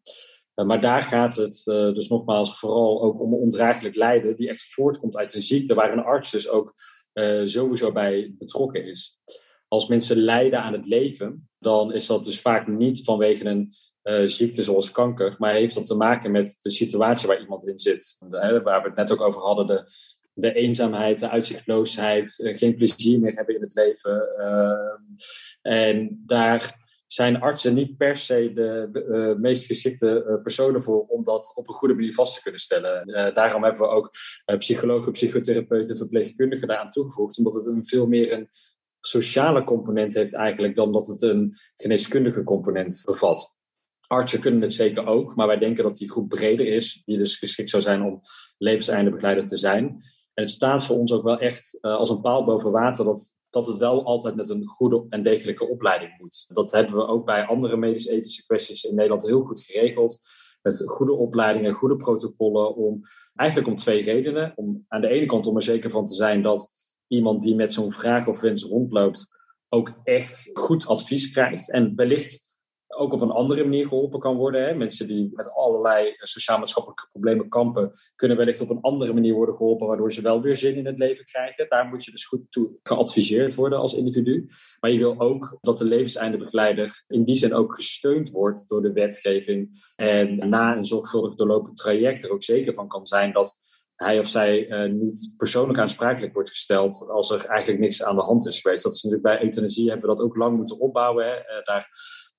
maar 0.54 0.82
daar 0.82 1.02
gaat 1.02 1.36
het 1.36 1.64
dus 1.66 2.08
nogmaals 2.08 2.60
vooral 2.60 3.02
ook 3.02 3.22
om 3.22 3.34
ondraaglijk 3.34 3.96
lijden 3.96 4.36
die 4.36 4.50
echt 4.50 4.74
voortkomt 4.74 5.18
uit 5.18 5.34
een 5.34 5.42
ziekte 5.42 5.74
waar 5.74 5.92
een 5.92 6.04
arts 6.04 6.32
dus 6.32 6.50
ook 6.50 6.74
sowieso 7.44 7.92
bij 7.92 8.34
betrokken 8.38 8.86
is 8.86 9.20
als 9.72 9.88
mensen 9.88 10.18
lijden 10.18 10.62
aan 10.62 10.74
het 10.74 10.88
leven, 10.88 11.50
dan 11.60 11.94
is 11.94 12.06
dat 12.06 12.24
dus 12.24 12.42
vaak 12.42 12.68
niet 12.68 13.04
vanwege 13.04 13.46
een 13.46 13.74
uh, 14.04 14.22
ziekte 14.26 14.64
zoals 14.64 14.92
kanker, 14.92 15.36
maar 15.38 15.54
heeft 15.54 15.76
dat 15.76 15.86
te 15.86 15.96
maken 15.96 16.32
met 16.32 16.58
de 16.62 16.70
situatie 16.70 17.28
waar 17.28 17.42
iemand 17.42 17.68
in 17.68 17.80
zit. 17.80 18.18
Waar 18.30 18.82
we 18.82 18.88
het 18.88 18.96
net 18.96 19.12
ook 19.12 19.22
over 19.22 19.42
hadden, 19.42 19.68
de, 19.68 19.84
de 20.34 20.54
eenzaamheid, 20.54 21.20
de 21.20 21.30
uitzichtloosheid, 21.30 22.40
uh, 22.40 22.58
geen 22.58 22.76
plezier 22.76 23.20
meer 23.20 23.36
hebben 23.36 23.56
in 23.56 23.62
het 23.62 23.74
leven. 23.74 24.28
Uh, 24.38 25.74
en 25.74 26.24
daar 26.26 26.80
zijn 27.08 27.42
artsen 27.42 27.74
niet 27.74 27.98
per 27.98 28.18
se 28.18 28.52
de, 28.54 28.90
de 28.92 29.36
meest 29.40 29.66
geschikte 29.66 30.40
personen 30.44 30.84
voor 30.84 31.06
om 31.08 31.24
dat 31.24 31.52
op 31.56 31.68
een 31.68 31.74
goede 31.74 31.94
manier 31.94 32.14
vast 32.14 32.36
te 32.36 32.42
kunnen 32.42 32.62
stellen. 32.62 33.34
daarom 33.34 33.64
hebben 33.64 33.82
we 33.82 33.88
ook 33.88 34.10
psychologen, 34.58 35.12
psychotherapeuten, 35.12 35.98
verpleegkundigen 35.98 36.68
daaraan 36.68 36.90
toegevoegd, 36.90 37.38
omdat 37.38 37.54
het 37.54 37.66
een 37.66 37.86
veel 37.86 38.08
meer 38.08 38.34
een 38.34 38.50
sociale 39.02 39.64
component 39.64 40.14
heeft 40.14 40.34
eigenlijk 40.34 40.76
dan 40.76 40.92
dat 40.92 41.08
het 41.08 41.22
een 41.22 41.56
geneeskundige 41.76 42.44
component 42.44 43.02
bevat. 43.06 43.56
Artsen 44.08 44.40
kunnen 44.40 44.62
het 44.62 44.74
zeker 44.74 45.06
ook, 45.06 45.36
maar 45.36 45.48
wij 45.48 45.58
denken 45.58 45.84
dat 45.84 45.98
die 45.98 46.12
groep 46.12 46.30
breder 46.30 46.68
is, 46.68 47.02
die 47.06 47.18
dus 47.18 47.36
geschikt 47.36 47.70
zou 47.70 47.84
zijn 47.84 48.02
om 48.02 48.20
levenseindebegeleider 48.58 49.46
te 49.46 49.58
zijn. 49.58 49.86
En 50.34 50.44
het 50.44 50.50
staat 50.50 50.86
voor 50.86 50.98
ons 50.98 51.14
ook 51.14 51.24
wel 51.24 51.40
echt 51.40 51.78
uh, 51.82 51.96
als 51.96 52.10
een 52.10 52.22
paal 52.22 52.44
boven 52.44 52.72
water 52.72 53.06
dat, 53.06 53.36
dat 53.50 53.68
het 53.68 53.78
wel 53.78 54.06
altijd 54.06 54.36
met 54.36 54.50
een 54.50 54.66
goede 54.66 55.06
en 55.10 55.24
degelijke 55.24 55.70
opleiding 55.70 56.18
moet. 56.18 56.46
Dat 56.48 56.72
hebben 56.72 56.96
we 56.96 57.08
ook 57.08 57.26
bij 57.26 57.46
andere 57.46 57.78
medisch-ethische 57.78 58.46
kwesties 58.46 58.84
in 58.84 58.96
Nederland 58.96 59.26
heel 59.26 59.42
goed 59.42 59.64
geregeld. 59.64 60.20
Met 60.62 60.84
goede 60.86 61.14
opleidingen, 61.14 61.74
goede 61.74 61.96
protocollen, 61.96 62.76
om 62.76 63.02
eigenlijk 63.36 63.70
om 63.70 63.76
twee 63.76 64.04
redenen. 64.04 64.54
Om 64.56 64.86
aan 64.88 65.02
de 65.02 65.08
ene 65.08 65.26
kant 65.26 65.46
om 65.46 65.56
er 65.56 65.62
zeker 65.62 65.90
van 65.90 66.06
te 66.06 66.14
zijn 66.14 66.42
dat 66.42 66.70
iemand 67.12 67.42
die 67.42 67.56
met 67.56 67.74
zo'n 67.74 67.92
vraag 67.92 68.28
of 68.28 68.42
wens 68.42 68.64
rondloopt 68.64 69.28
ook 69.70 69.94
echt 70.04 70.50
goed 70.54 70.88
advies 70.88 71.32
krijgt. 71.32 71.72
En 71.72 71.96
wellicht 71.96 72.52
ook 72.88 73.14
op 73.14 73.22
een 73.22 73.32
andere 73.32 73.64
manier 73.64 73.88
geholpen 73.88 74.20
kan 74.20 74.36
worden. 74.36 74.64
Hè. 74.64 74.74
Mensen 74.74 75.08
die 75.08 75.30
met 75.34 75.54
allerlei 75.54 76.14
sociaal-maatschappelijke 76.18 77.08
problemen 77.12 77.50
kampen, 77.50 77.92
kunnen 78.16 78.38
wellicht 78.38 78.62
op 78.62 78.70
een 78.70 78.82
andere 78.82 79.14
manier 79.14 79.34
worden 79.34 79.56
geholpen, 79.56 79.88
waardoor 79.88 80.14
ze 80.14 80.22
wel 80.22 80.42
weer 80.42 80.56
zin 80.56 80.76
in 80.76 80.86
het 80.86 81.00
leven 81.00 81.26
krijgen. 81.26 81.66
Daar 81.70 81.86
moet 81.86 82.04
je 82.04 82.12
dus 82.12 82.26
goed 82.26 82.42
toe 82.50 82.70
geadviseerd 82.84 83.56
worden 83.56 83.80
als 83.80 83.94
individu. 83.94 84.46
Maar 84.80 84.92
je 84.92 84.98
wil 84.98 85.20
ook 85.20 85.58
dat 85.62 85.78
de 85.78 85.86
levenseindebegeleider 85.86 87.04
in 87.08 87.24
die 87.24 87.36
zin 87.36 87.54
ook 87.54 87.76
gesteund 87.76 88.30
wordt 88.30 88.68
door 88.68 88.82
de 88.82 88.94
wetgeving. 88.94 89.92
En 89.96 90.50
na 90.50 90.76
een 90.78 90.86
zorgvuldig 90.86 91.36
doorlopend 91.36 91.78
traject 91.78 92.24
er 92.24 92.32
ook 92.32 92.44
zeker 92.44 92.74
van 92.74 92.88
kan 92.88 93.06
zijn 93.06 93.34
dat 93.34 93.56
hij 94.02 94.20
of 94.20 94.28
zij 94.28 94.68
uh, 94.68 94.92
niet 94.92 95.34
persoonlijk 95.38 95.80
aansprakelijk 95.80 96.34
wordt 96.34 96.50
gesteld 96.50 97.10
als 97.10 97.32
er 97.32 97.46
eigenlijk 97.46 97.80
niks 97.80 98.04
aan 98.04 98.16
de 98.16 98.22
hand 98.22 98.48
is 98.48 98.60
geweest. 98.60 98.84
Dat 98.84 98.94
is 98.94 99.04
natuurlijk 99.04 99.34
bij 99.34 99.44
euthanasie 99.44 99.90
hebben 99.90 100.10
we 100.10 100.16
dat 100.16 100.26
ook 100.26 100.36
lang 100.36 100.58
moeten 100.58 100.80
opbouwen. 100.80 101.26
Hè. 101.26 101.32
Uh, 101.32 101.64
daar 101.64 101.90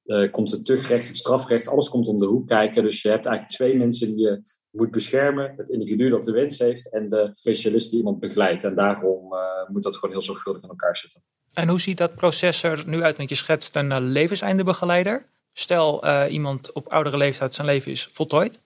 uh, 0.04 0.33
komt 0.33 0.50
het 0.50 0.64
tuchtrecht, 0.64 1.09
het 1.09 1.16
strafrecht, 1.16 1.69
alles 1.69 1.88
komt 1.88 2.09
om 2.09 2.19
de 2.19 2.26
hoek 2.26 2.47
kijken. 2.47 2.83
Dus 2.83 3.02
je 3.02 3.09
hebt 3.09 3.26
eigenlijk 3.26 3.57
twee 3.57 3.76
mensen 3.76 4.07
die 4.07 4.19
je 4.19 4.42
moet 4.71 4.90
beschermen. 4.90 5.54
Het 5.57 5.69
individu 5.69 6.09
dat 6.09 6.23
de 6.23 6.33
wens 6.33 6.59
heeft 6.59 6.92
en 6.92 7.09
de 7.09 7.31
specialist 7.33 7.90
die 7.90 7.99
iemand 7.99 8.21
begeleidt. 8.21 8.64
En 8.64 8.75
daarom 8.75 9.35
moet 9.69 9.83
dat 9.83 9.95
gewoon 9.97 10.11
heel 10.11 10.23
zorgvuldig 10.23 10.62
in 10.62 10.69
elkaar 10.69 10.97
zitten. 10.97 11.23
En 11.52 11.69
hoe 11.69 11.81
ziet 11.81 11.99
dat 11.99 12.14
proces 12.14 12.62
er 12.62 12.83
nu 12.87 13.02
uit? 13.02 13.16
Want 13.16 13.28
je 13.28 13.35
schetst 13.35 13.76
een 13.76 14.00
levenseindebegeleider. 14.00 15.26
Stel 15.52 16.07
iemand 16.28 16.73
op 16.73 16.88
oudere 16.88 17.16
leeftijd 17.16 17.54
zijn 17.54 17.66
leven 17.66 17.90
is 17.90 18.09
voltooid. 18.12 18.61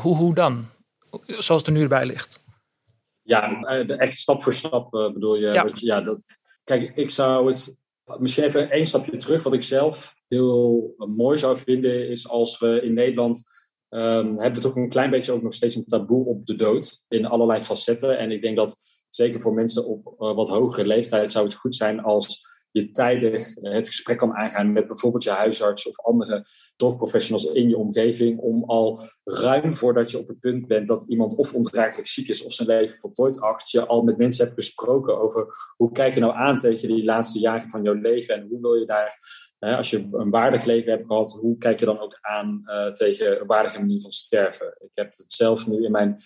Hoe, 0.00 0.16
hoe 0.16 0.34
dan? 0.34 0.66
Zoals 1.26 1.62
het 1.62 1.66
er 1.66 1.72
nu 1.72 1.82
erbij 1.82 2.06
ligt. 2.06 2.42
Ja, 3.22 3.60
eh, 3.60 4.00
echt 4.00 4.18
stap 4.18 4.42
voor 4.42 4.52
stap 4.52 4.94
uh, 4.94 5.12
bedoel 5.12 5.36
je. 5.36 5.46
Ja. 5.46 5.68
ja, 5.74 6.00
dat, 6.00 6.18
kijk, 6.64 6.96
ik 6.96 7.10
zou 7.10 7.48
het 7.48 7.78
misschien 8.18 8.44
even 8.44 8.70
één 8.70 8.86
stapje 8.86 9.16
terug. 9.16 9.42
Wat 9.42 9.54
ik 9.54 9.62
zelf 9.62 10.14
heel 10.28 10.94
mooi 10.96 11.38
zou 11.38 11.56
vinden, 11.56 12.08
is 12.08 12.28
als 12.28 12.58
we 12.58 12.80
in 12.82 12.94
Nederland 12.94 13.42
um, 13.88 14.38
hebben 14.38 14.62
we 14.62 14.68
toch 14.68 14.76
een 14.76 14.88
klein 14.88 15.10
beetje 15.10 15.32
ook 15.32 15.42
nog 15.42 15.54
steeds 15.54 15.74
een 15.74 15.86
taboe 15.86 16.26
op 16.26 16.46
de 16.46 16.56
dood 16.56 17.02
in 17.08 17.26
allerlei 17.26 17.62
facetten. 17.62 18.18
En 18.18 18.30
ik 18.30 18.42
denk 18.42 18.56
dat 18.56 18.76
zeker 19.08 19.40
voor 19.40 19.54
mensen 19.54 19.86
op 19.86 20.06
uh, 20.06 20.34
wat 20.34 20.48
hogere 20.48 20.86
leeftijd 20.86 21.32
zou 21.32 21.44
het 21.44 21.54
goed 21.54 21.74
zijn 21.74 22.00
als 22.00 22.53
je 22.74 22.90
tijdig 22.90 23.54
het 23.54 23.86
gesprek 23.86 24.18
kan 24.18 24.34
aangaan 24.34 24.72
met 24.72 24.86
bijvoorbeeld 24.86 25.22
je 25.22 25.30
huisarts 25.30 25.88
of 25.88 26.00
andere 26.00 26.46
zorgprofessionals 26.76 27.52
in 27.52 27.68
je 27.68 27.76
omgeving. 27.76 28.38
Om 28.38 28.64
al 28.64 29.00
ruim 29.24 29.76
voordat 29.76 30.10
je 30.10 30.18
op 30.18 30.28
het 30.28 30.40
punt 30.40 30.66
bent 30.66 30.88
dat 30.88 31.08
iemand 31.08 31.34
of 31.34 31.54
ondraaglijk 31.54 32.06
ziek 32.06 32.28
is 32.28 32.44
of 32.44 32.52
zijn 32.52 32.68
leven 32.68 32.96
voltooid 32.96 33.40
acht, 33.40 33.70
je 33.70 33.86
al 33.86 34.02
met 34.02 34.16
mensen 34.16 34.44
hebt 34.44 34.56
gesproken 34.56 35.20
over 35.20 35.46
hoe 35.76 35.92
kijk 35.92 36.14
je 36.14 36.20
nou 36.20 36.34
aan 36.34 36.58
tegen 36.58 36.88
die 36.88 37.04
laatste 37.04 37.38
jaren 37.38 37.68
van 37.68 37.82
jouw 37.82 37.94
leven 37.94 38.34
en 38.34 38.46
hoe 38.48 38.60
wil 38.60 38.74
je 38.74 38.86
daar 38.86 39.18
als 39.72 39.90
je 39.90 40.08
een 40.12 40.30
waardig 40.30 40.64
leven 40.64 40.92
hebt 40.92 41.06
gehad, 41.06 41.32
hoe 41.32 41.58
kijk 41.58 41.80
je 41.80 41.86
dan 41.86 41.98
ook 41.98 42.18
aan 42.20 42.62
uh, 42.64 42.92
tegen 42.92 43.40
een 43.40 43.46
waardige 43.46 43.78
manier 43.78 44.00
van 44.00 44.12
sterven? 44.12 44.66
Ik 44.66 44.94
heb 44.94 45.16
het 45.16 45.32
zelf 45.32 45.66
nu 45.66 45.84
in 45.84 45.90
mijn 45.90 46.16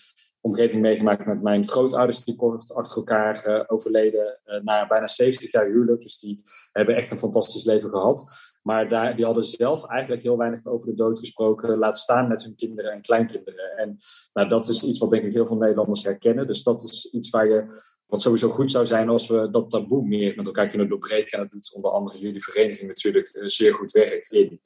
omgeving 0.41 0.81
meegemaakt 0.81 1.25
met 1.25 1.41
mijn 1.41 1.67
grootouders, 1.67 2.23
die 2.23 2.35
kort 2.35 2.73
achter 2.73 2.97
elkaar 2.97 3.47
uh, 3.47 3.63
overleden 3.67 4.39
uh, 4.45 4.61
na 4.61 4.87
bijna 4.87 5.07
70 5.07 5.51
jaar 5.51 5.65
huwelijk. 5.65 6.01
Dus 6.01 6.19
die 6.19 6.41
hebben 6.71 6.95
echt 6.95 7.11
een 7.11 7.19
fantastisch 7.19 7.65
leven 7.65 7.89
gehad. 7.89 8.25
Maar 8.61 8.89
daar, 8.89 9.15
die 9.15 9.25
hadden 9.25 9.43
zelf 9.43 9.85
eigenlijk 9.85 10.21
heel 10.21 10.37
weinig 10.37 10.65
over 10.65 10.87
de 10.87 10.93
dood 10.93 11.19
gesproken, 11.19 11.77
laat 11.77 11.97
staan 11.97 12.27
met 12.27 12.43
hun 12.43 12.55
kinderen 12.55 12.91
en 12.91 13.01
kleinkinderen. 13.01 13.77
En 13.77 13.97
nou, 14.33 14.47
dat 14.47 14.69
is 14.69 14.83
iets 14.83 14.99
wat 14.99 15.09
denk 15.09 15.23
ik 15.23 15.33
heel 15.33 15.47
veel 15.47 15.57
Nederlanders 15.57 16.03
herkennen. 16.03 16.47
Dus 16.47 16.63
dat 16.63 16.83
is 16.83 17.09
iets 17.11 17.29
waar 17.29 17.47
je 17.47 17.65
wat 18.05 18.21
sowieso 18.21 18.49
goed 18.49 18.71
zou 18.71 18.85
zijn 18.85 19.09
als 19.09 19.27
we 19.27 19.49
dat 19.51 19.69
taboe 19.69 20.07
meer 20.07 20.35
met 20.35 20.45
elkaar 20.45 20.67
kunnen 20.67 20.89
doorbreken. 20.89 21.31
En 21.31 21.39
dat 21.39 21.51
doet 21.51 21.73
onder 21.75 21.91
andere 21.91 22.19
jullie 22.19 22.43
vereniging 22.43 22.87
natuurlijk 22.87 23.31
zeer 23.33 23.73
goed 23.73 23.91
werk 23.91 24.27
in. 24.29 24.61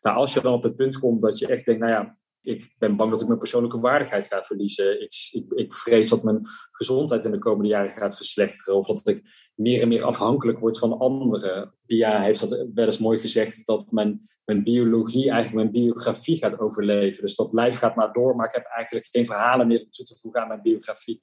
Nou, 0.00 0.16
als 0.16 0.34
je 0.34 0.40
dan 0.40 0.52
op 0.52 0.62
het 0.62 0.76
punt 0.76 0.98
komt 0.98 1.20
dat 1.20 1.38
je 1.38 1.46
echt 1.46 1.64
denkt, 1.64 1.80
nou 1.80 1.92
ja, 1.92 2.16
ik 2.46 2.74
ben 2.78 2.96
bang 2.96 3.10
dat 3.10 3.20
ik 3.20 3.26
mijn 3.26 3.38
persoonlijke 3.38 3.80
waardigheid 3.80 4.26
ga 4.26 4.42
verliezen. 4.42 5.02
Ik, 5.02 5.44
ik, 5.54 5.72
vrees 5.72 6.08
dat 6.08 6.22
mijn 6.22 6.42
gezondheid 6.70 7.24
in 7.24 7.30
de 7.30 7.38
komende 7.38 7.68
jaren 7.68 7.90
gaat 7.90 8.16
verslechteren. 8.16 8.76
Of 8.76 8.86
dat 8.86 9.08
ik 9.08 9.50
meer 9.54 9.82
en 9.82 9.88
meer 9.88 10.04
afhankelijk 10.04 10.58
word 10.58 10.78
van 10.78 10.98
anderen. 10.98 11.74
Pia 11.86 12.22
heeft 12.22 12.40
dat 12.40 12.66
wel 12.74 12.84
eens 12.84 12.98
mooi 12.98 13.18
gezegd, 13.18 13.66
dat 13.66 13.90
mijn, 13.90 14.20
mijn 14.44 14.64
biologie 14.64 15.30
eigenlijk 15.30 15.62
mijn 15.62 15.84
biografie 15.84 16.36
gaat 16.36 16.58
overleven. 16.58 17.22
Dus 17.22 17.36
dat 17.36 17.52
lijf 17.52 17.78
gaat 17.78 17.96
maar 17.96 18.12
door, 18.12 18.36
maar 18.36 18.46
ik 18.46 18.54
heb 18.54 18.64
eigenlijk 18.64 19.06
geen 19.06 19.26
verhalen 19.26 19.66
meer 19.66 19.90
toe 19.90 20.04
te 20.04 20.16
voegen 20.16 20.40
aan 20.42 20.48
mijn 20.48 20.62
biografie. 20.62 21.22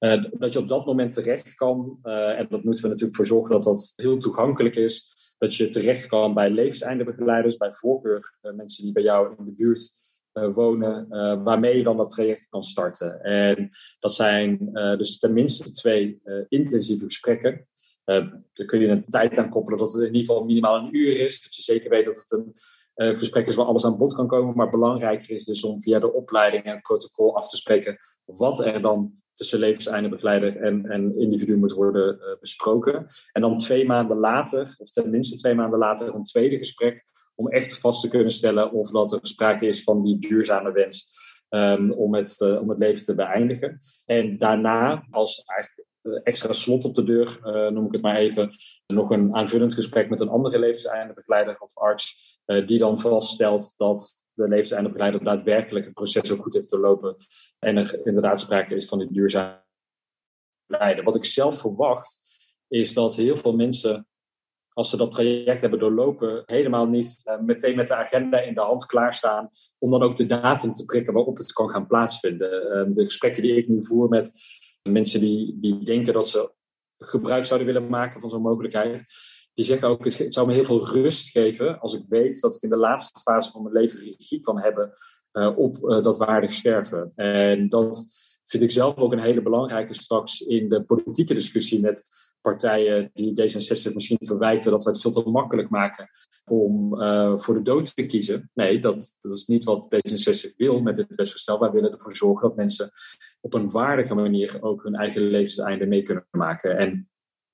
Uh, 0.00 0.24
dat 0.32 0.52
je 0.52 0.58
op 0.58 0.68
dat 0.68 0.86
moment 0.86 1.12
terecht 1.12 1.54
kan, 1.54 1.98
uh, 2.02 2.38
en 2.38 2.46
dat 2.48 2.64
moeten 2.64 2.82
we 2.82 2.88
natuurlijk 2.88 3.16
voor 3.16 3.26
zorgen 3.26 3.50
dat 3.50 3.64
dat 3.64 3.92
heel 3.96 4.18
toegankelijk 4.18 4.76
is. 4.76 5.14
Dat 5.38 5.54
je 5.54 5.68
terecht 5.68 6.06
kan 6.06 6.34
bij 6.34 6.50
levenseindenbegeleiders, 6.50 7.56
bij 7.56 7.72
voorkeur 7.72 8.38
uh, 8.42 8.52
mensen 8.52 8.84
die 8.84 8.92
bij 8.92 9.02
jou 9.02 9.34
in 9.38 9.44
de 9.44 9.52
buurt 9.52 9.92
wonen, 10.48 11.06
uh, 11.10 11.42
waarmee 11.42 11.76
je 11.76 11.82
dan 11.82 11.96
dat 11.96 12.10
traject 12.10 12.48
kan 12.48 12.62
starten. 12.62 13.20
En 13.22 13.70
dat 13.98 14.14
zijn 14.14 14.70
uh, 14.72 14.96
dus 14.96 15.18
tenminste 15.18 15.70
twee 15.70 16.20
intensieve 16.48 17.04
gesprekken. 17.04 17.68
daar 18.04 18.66
kun 18.66 18.80
je 18.80 18.88
een 18.88 19.04
tijd 19.08 19.38
aan 19.38 19.50
koppelen 19.50 19.78
dat 19.78 19.92
het 19.92 20.02
in 20.02 20.14
ieder 20.14 20.26
geval 20.26 20.44
minimaal 20.44 20.76
een 20.76 20.96
uur 20.96 21.20
is. 21.20 21.42
Dat 21.42 21.54
je 21.54 21.62
zeker 21.62 21.90
weet 21.90 22.04
dat 22.04 22.16
het 22.16 22.32
een 22.32 22.54
gesprek 23.18 23.46
is 23.46 23.54
waar 23.54 23.66
alles 23.66 23.84
aan 23.84 23.98
bod 23.98 24.14
kan 24.14 24.26
komen. 24.26 24.56
Maar 24.56 24.70
belangrijker 24.70 25.30
is 25.30 25.44
dus 25.44 25.64
om 25.64 25.80
via 25.80 25.98
de 25.98 26.12
opleiding 26.12 26.64
en 26.64 26.72
het 26.72 26.82
protocol 26.82 27.36
af 27.36 27.48
te 27.48 27.56
spreken 27.56 27.98
wat 28.24 28.64
er 28.64 28.82
dan 28.82 29.12
tussen 29.32 29.58
levenseindebegeleider 29.58 30.56
en, 30.56 30.86
en 30.86 31.18
individu 31.18 31.56
moet 31.56 31.72
worden 31.72 32.18
besproken. 32.40 33.06
En 33.32 33.40
dan 33.40 33.58
twee 33.58 33.86
maanden 33.86 34.16
later, 34.16 34.74
of 34.78 34.90
tenminste 34.90 35.36
twee 35.36 35.54
maanden 35.54 35.78
later, 35.78 36.14
een 36.14 36.24
tweede 36.24 36.56
gesprek 36.56 37.08
om 37.40 37.48
echt 37.48 37.78
vast 37.78 38.00
te 38.00 38.08
kunnen 38.08 38.32
stellen 38.32 38.72
of 38.72 38.90
dat 38.90 39.12
er 39.12 39.18
sprake 39.22 39.66
is 39.66 39.82
van 39.82 40.02
die 40.02 40.18
duurzame 40.18 40.72
wens 40.72 41.10
um, 41.48 41.92
om, 41.92 42.14
het, 42.14 42.40
uh, 42.40 42.60
om 42.60 42.68
het 42.68 42.78
leven 42.78 43.04
te 43.04 43.14
beëindigen. 43.14 43.78
En 44.06 44.38
daarna, 44.38 45.06
als 45.10 45.42
eigenlijk 45.44 45.88
eh, 46.02 46.20
extra 46.22 46.52
slot 46.52 46.84
op 46.84 46.94
de 46.94 47.04
deur, 47.04 47.40
uh, 47.44 47.68
noem 47.68 47.86
ik 47.86 47.92
het 47.92 48.02
maar 48.02 48.16
even, 48.16 48.50
nog 48.86 49.10
een 49.10 49.34
aanvullend 49.34 49.74
gesprek 49.74 50.08
met 50.08 50.20
een 50.20 50.28
andere 50.28 50.58
levenseindebegeleider 50.58 51.58
of 51.58 51.76
arts, 51.76 52.38
die 52.66 52.78
dan 52.78 52.98
vaststelt 52.98 53.72
dat 53.76 54.24
de 54.32 54.48
levenseindebegeleider 54.48 55.24
daadwerkelijk 55.24 55.84
het 55.84 55.94
proces 55.94 56.32
ook 56.32 56.42
goed 56.42 56.54
heeft 56.54 56.70
doorlopen 56.70 57.16
en 57.58 57.76
er 57.76 58.06
inderdaad 58.06 58.40
sprake 58.40 58.74
is 58.74 58.86
van 58.86 58.98
die 58.98 59.12
duurzame 59.12 59.62
leiden. 60.66 61.04
Wat 61.04 61.16
ik 61.16 61.24
zelf 61.24 61.58
verwacht, 61.58 62.20
is 62.68 62.94
dat 62.94 63.16
heel 63.16 63.36
veel 63.36 63.56
mensen 63.56 64.06
als 64.80 64.90
ze 64.90 64.96
dat 64.96 65.10
traject 65.10 65.60
hebben 65.60 65.78
doorlopen, 65.78 66.42
helemaal 66.46 66.86
niet 66.86 67.22
uh, 67.24 67.40
meteen 67.40 67.76
met 67.76 67.88
de 67.88 67.94
agenda 67.94 68.40
in 68.40 68.54
de 68.54 68.60
hand 68.60 68.86
klaarstaan 68.86 69.50
om 69.78 69.90
dan 69.90 70.02
ook 70.02 70.16
de 70.16 70.26
datum 70.26 70.74
te 70.74 70.84
prikken 70.84 71.12
waarop 71.12 71.36
het 71.36 71.52
kan 71.52 71.70
gaan 71.70 71.86
plaatsvinden. 71.86 72.86
Uh, 72.88 72.94
de 72.94 73.04
gesprekken 73.04 73.42
die 73.42 73.56
ik 73.56 73.68
nu 73.68 73.84
voer 73.84 74.08
met 74.08 74.32
mensen 74.82 75.20
die, 75.20 75.56
die 75.58 75.84
denken 75.84 76.12
dat 76.12 76.28
ze 76.28 76.52
gebruik 76.98 77.44
zouden 77.44 77.72
willen 77.72 77.88
maken 77.88 78.20
van 78.20 78.30
zo'n 78.30 78.42
mogelijkheid, 78.42 79.04
die 79.54 79.64
zeggen 79.64 79.88
ook, 79.88 80.04
het, 80.04 80.34
zou 80.34 80.46
me 80.46 80.52
heel 80.52 80.64
veel 80.64 80.88
rust 80.88 81.30
geven 81.30 81.80
als 81.80 81.94
ik 81.94 82.04
weet 82.08 82.40
dat 82.40 82.54
ik 82.54 82.62
in 82.62 82.70
de 82.70 82.76
laatste 82.76 83.20
fase 83.20 83.50
van 83.50 83.62
mijn 83.62 83.74
leven 83.74 83.98
regie 83.98 84.40
kan 84.40 84.60
hebben 84.60 84.92
uh, 85.32 85.58
op 85.58 85.80
dat 85.80 86.16
waardig 86.16 86.52
sterven. 86.52 87.12
En 87.14 87.68
dat 87.68 88.04
vind 88.50 88.62
ik 88.62 88.70
zelf 88.70 88.96
ook 88.96 89.12
een 89.12 89.20
hele 89.20 89.42
belangrijke 89.42 89.94
straks 89.94 90.40
in 90.40 90.68
de 90.68 90.82
politieke 90.82 91.34
discussie 91.34 91.80
met 91.80 92.08
partijen 92.40 93.10
die 93.12 93.30
D66 93.30 93.92
misschien 93.94 94.18
verwijten 94.20 94.70
dat 94.70 94.84
we 94.84 94.90
het 94.90 95.00
veel 95.00 95.10
te 95.10 95.30
makkelijk 95.30 95.70
maken 95.70 96.08
om 96.44 97.00
uh, 97.00 97.38
voor 97.38 97.54
de 97.54 97.62
dood 97.62 97.94
te 97.94 98.06
kiezen. 98.06 98.50
Nee, 98.54 98.78
dat, 98.78 99.16
dat 99.18 99.32
is 99.32 99.46
niet 99.46 99.64
wat 99.64 99.94
D66 99.94 100.54
wil 100.56 100.80
met 100.80 100.96
het 100.96 101.14
wetsvoorstel. 101.14 101.58
Wij 101.58 101.70
willen 101.70 101.92
ervoor 101.92 102.16
zorgen 102.16 102.48
dat 102.48 102.56
mensen 102.56 102.90
op 103.40 103.54
een 103.54 103.70
waardige 103.70 104.14
manier 104.14 104.56
ook 104.60 104.82
hun 104.82 104.94
eigen 104.94 105.22
levenseinde 105.22 105.86
mee 105.86 106.02
kunnen 106.02 106.26
maken. 106.30 106.78
En 106.78 107.08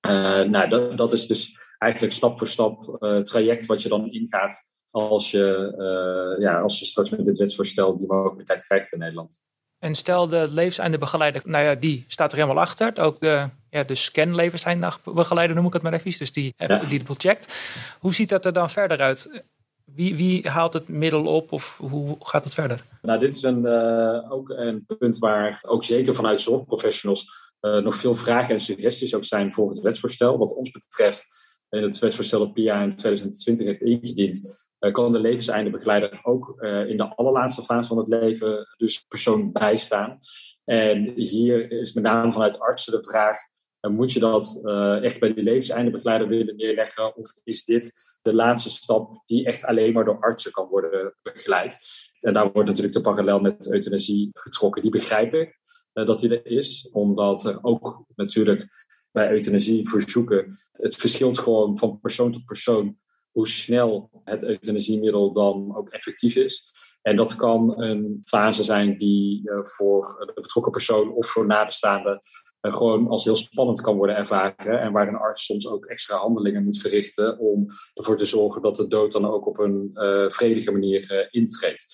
uh, 0.07 0.43
nou, 0.43 0.69
dat, 0.69 0.97
dat 0.99 1.12
is 1.12 1.26
dus 1.26 1.59
eigenlijk 1.79 2.12
stap 2.12 2.38
voor 2.38 2.49
stap 2.49 2.97
uh, 3.00 3.19
traject 3.19 3.67
wat 3.67 3.83
je 3.83 3.88
dan 3.88 4.11
ingaat 4.11 4.62
als 4.91 5.31
je, 5.31 6.37
ja, 6.38 6.61
als 6.61 6.79
je 6.79 6.85
straks 6.85 7.11
met 7.11 7.25
dit 7.25 7.38
wetsvoorstel 7.38 7.97
die 7.97 8.07
mogelijkheid 8.07 8.62
krijgt 8.62 8.93
in 8.93 8.99
Nederland. 8.99 9.43
En 9.87 9.95
stel 9.95 10.28
de 10.28 10.47
levenseindebegeleider, 10.50 11.43
nou 11.45 11.64
ja, 11.64 11.75
die 11.75 12.05
staat 12.09 12.33
er 12.33 12.38
helemaal 12.38 12.62
achter. 12.62 12.93
Ook 12.99 13.21
de, 13.21 13.49
ja, 13.71 13.85
de 13.85 13.95
scan 13.95 14.35
levenseindebegeleider 14.35 15.57
noem 15.57 15.66
ik 15.66 15.73
het 15.73 15.83
maar 15.83 15.93
even. 15.93 16.19
Dus 16.19 16.33
die, 16.33 16.55
ja. 16.57 16.78
die 16.78 17.02
het 17.07 17.23
checkt. 17.23 17.55
Hoe 17.99 18.14
ziet 18.14 18.28
dat 18.28 18.45
er 18.45 18.52
dan 18.52 18.71
verder 18.71 19.00
uit? 19.00 19.43
Wie, 19.85 20.16
wie, 20.16 20.49
haalt 20.49 20.73
het 20.73 20.88
middel 20.88 21.25
op 21.25 21.52
of 21.52 21.76
hoe 21.76 22.16
gaat 22.21 22.45
het 22.45 22.55
verder? 22.55 22.85
Nou, 23.02 23.19
dit 23.19 23.35
is 23.35 23.43
een, 23.43 23.64
uh, 23.64 24.33
ook 24.33 24.49
een 24.49 24.87
punt 24.99 25.19
waar 25.19 25.59
ook 25.62 25.85
zeker 25.85 26.14
vanuit 26.14 26.40
zorgprofessionals 26.40 27.52
uh, 27.61 27.76
nog 27.78 27.97
veel 27.97 28.14
vragen 28.14 28.55
en 28.55 28.61
suggesties 28.61 29.14
ook 29.14 29.25
zijn 29.25 29.52
voor 29.52 29.69
het 29.69 29.81
wetsvoorstel. 29.81 30.38
Wat 30.38 30.55
ons 30.55 30.71
betreft, 30.71 31.26
in 31.71 31.83
het 31.83 31.99
wetsvoorstel 31.99 32.38
dat 32.38 32.52
PIA 32.52 32.83
in 32.83 32.97
2020 32.97 33.66
heeft 33.66 33.83
ingediend, 33.83 34.65
kan 34.93 35.12
de 35.12 35.21
levenseindebegeleider 35.21 36.21
ook 36.23 36.55
uh, 36.59 36.88
in 36.88 36.97
de 36.97 37.14
allerlaatste 37.14 37.62
fase 37.62 37.88
van 37.88 37.99
het 37.99 38.09
leven 38.09 38.66
dus 38.76 39.05
persoon 39.09 39.52
bijstaan. 39.52 40.19
En 40.64 41.12
hier 41.14 41.71
is 41.71 41.93
met 41.93 42.05
name 42.05 42.33
vanuit 42.33 42.59
artsen 42.59 42.93
de 42.93 43.05
vraag, 43.05 43.38
uh, 43.81 43.90
moet 43.90 44.12
je 44.12 44.21
dat 44.21 44.61
echt 45.02 45.21
bij 45.21 45.35
die 45.35 45.45
levenseindebegeleider 45.45 46.28
willen 46.28 46.57
neerleggen 46.57 47.16
of 47.16 47.33
is 47.45 47.64
dit 47.64 47.93
de 48.23 48.35
laatste 48.35 48.71
stap 48.71 49.23
die 49.25 49.47
echt 49.47 49.64
alleen 49.64 49.93
maar 49.93 50.05
door 50.05 50.21
artsen 50.21 50.52
kan 50.52 50.66
worden 50.69 51.14
begeleid? 51.23 51.78
En 52.21 52.33
daar 52.33 52.52
wordt 52.52 52.69
natuurlijk 52.69 52.95
de 52.95 53.00
parallel 53.00 53.40
met 53.40 53.73
euthanasie 53.73 54.31
getrokken. 54.33 54.83
Die 54.83 54.90
begrijp 54.90 55.35
ik 55.35 55.61
dat 55.93 56.21
die 56.21 56.40
er 56.40 56.47
is, 56.47 56.88
omdat 56.93 57.45
er 57.45 57.59
ook 57.62 58.05
natuurlijk 58.14 58.85
bij 59.12 59.31
euthanasie 59.31 59.88
verzoeken, 59.88 60.57
het 60.73 60.97
verschilt 60.97 61.38
gewoon 61.38 61.78
van 61.78 62.00
persoon 62.00 62.33
tot 62.33 62.45
persoon 62.45 62.99
hoe 63.37 63.49
snel 63.49 64.11
het 64.25 64.45
euthanasiemiddel 64.45 65.33
dan 65.33 65.76
ook 65.76 65.88
effectief 65.88 66.37
is. 66.37 66.73
En 67.02 67.16
dat 67.16 67.37
kan 67.37 67.83
een 67.83 68.23
fase 68.25 68.64
zijn 68.64 68.97
die 68.97 69.50
voor 69.62 70.33
de 70.35 70.40
betrokken 70.40 70.73
persoon 70.73 71.12
of 71.12 71.26
voor 71.26 71.47
nabestaanden 71.47 72.19
gewoon 72.61 73.09
als 73.09 73.25
heel 73.25 73.37
spannend 73.37 73.81
kan 73.81 73.97
worden 73.97 74.16
ervaren. 74.16 74.81
En 74.81 74.93
waar 74.93 75.09
een 75.09 75.16
arts 75.16 75.45
soms 75.45 75.69
ook 75.69 75.85
extra 75.85 76.16
handelingen 76.16 76.64
moet 76.64 76.78
verrichten 76.78 77.38
om 77.38 77.66
ervoor 77.95 78.16
te 78.16 78.25
zorgen 78.25 78.62
dat 78.62 78.76
de 78.76 78.88
dood 78.88 79.12
dan 79.12 79.26
ook 79.26 79.47
op 79.47 79.59
een 79.59 79.90
vredige 80.33 80.73
manier 80.73 81.28
intreedt. 81.31 81.85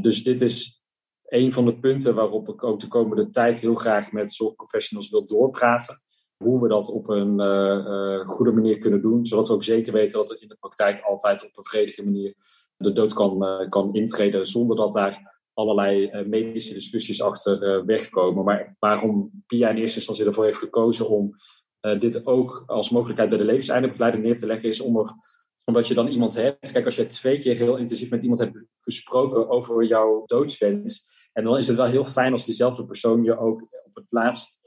Dus 0.00 0.22
dit 0.22 0.40
is 0.40 0.82
een 1.24 1.52
van 1.52 1.64
de 1.64 1.78
punten 1.78 2.14
waarop 2.14 2.48
ik 2.48 2.64
ook 2.64 2.80
de 2.80 2.88
komende 2.88 3.30
tijd 3.30 3.58
heel 3.60 3.74
graag 3.74 4.12
met 4.12 4.34
zorgprofessionals 4.34 5.10
wil 5.10 5.26
doorpraten. 5.26 6.02
Hoe 6.36 6.62
we 6.62 6.68
dat 6.68 6.88
op 6.88 7.08
een 7.08 7.40
uh, 7.40 8.28
goede 8.28 8.52
manier 8.52 8.78
kunnen 8.78 9.00
doen, 9.00 9.26
zodat 9.26 9.48
we 9.48 9.54
ook 9.54 9.64
zeker 9.64 9.92
weten 9.92 10.18
dat 10.18 10.30
er 10.30 10.42
in 10.42 10.48
de 10.48 10.56
praktijk 10.60 11.02
altijd 11.02 11.44
op 11.44 11.56
een 11.56 11.64
vredige 11.64 12.04
manier 12.04 12.34
de 12.76 12.92
dood 12.92 13.12
kan, 13.12 13.44
uh, 13.44 13.68
kan 13.68 13.94
intreden, 13.94 14.46
zonder 14.46 14.76
dat 14.76 14.92
daar 14.92 15.42
allerlei 15.52 16.24
medische 16.26 16.74
discussies 16.74 17.22
achter 17.22 17.84
wegkomen. 17.86 18.44
Maar 18.44 18.76
waarom 18.78 19.30
PIA 19.46 19.68
in 19.68 19.76
eerste 19.76 19.96
instantie 19.96 20.24
ervoor 20.24 20.44
heeft 20.44 20.58
gekozen 20.58 21.08
om 21.08 21.34
dit 21.98 22.26
ook 22.26 22.62
als 22.66 22.90
mogelijkheid 22.90 23.28
bij 23.28 23.38
de 23.38 23.44
levenseindebegeleider 23.44 24.20
neer 24.20 24.36
te 24.36 24.46
leggen, 24.46 24.68
is 24.68 24.80
om 24.80 25.06
omdat 25.64 25.88
je 25.88 25.94
dan 25.94 26.06
iemand 26.06 26.34
hebt. 26.34 26.72
Kijk, 26.72 26.84
als 26.84 26.96
je 26.96 27.06
twee 27.06 27.38
keer 27.38 27.54
heel 27.54 27.76
intensief 27.76 28.10
met 28.10 28.22
iemand 28.22 28.40
hebt 28.40 28.58
gesproken 28.80 29.48
over 29.48 29.84
jouw 29.84 30.22
doodswens. 30.26 31.12
En 31.32 31.44
dan 31.44 31.56
is 31.56 31.66
het 31.66 31.76
wel 31.76 31.86
heel 31.86 32.04
fijn 32.04 32.32
als 32.32 32.44
diezelfde 32.44 32.84
persoon 32.84 33.22
je 33.22 33.38
ook 33.38 33.60
op 33.84 33.94
het 33.94 34.12
laatst 34.12 34.60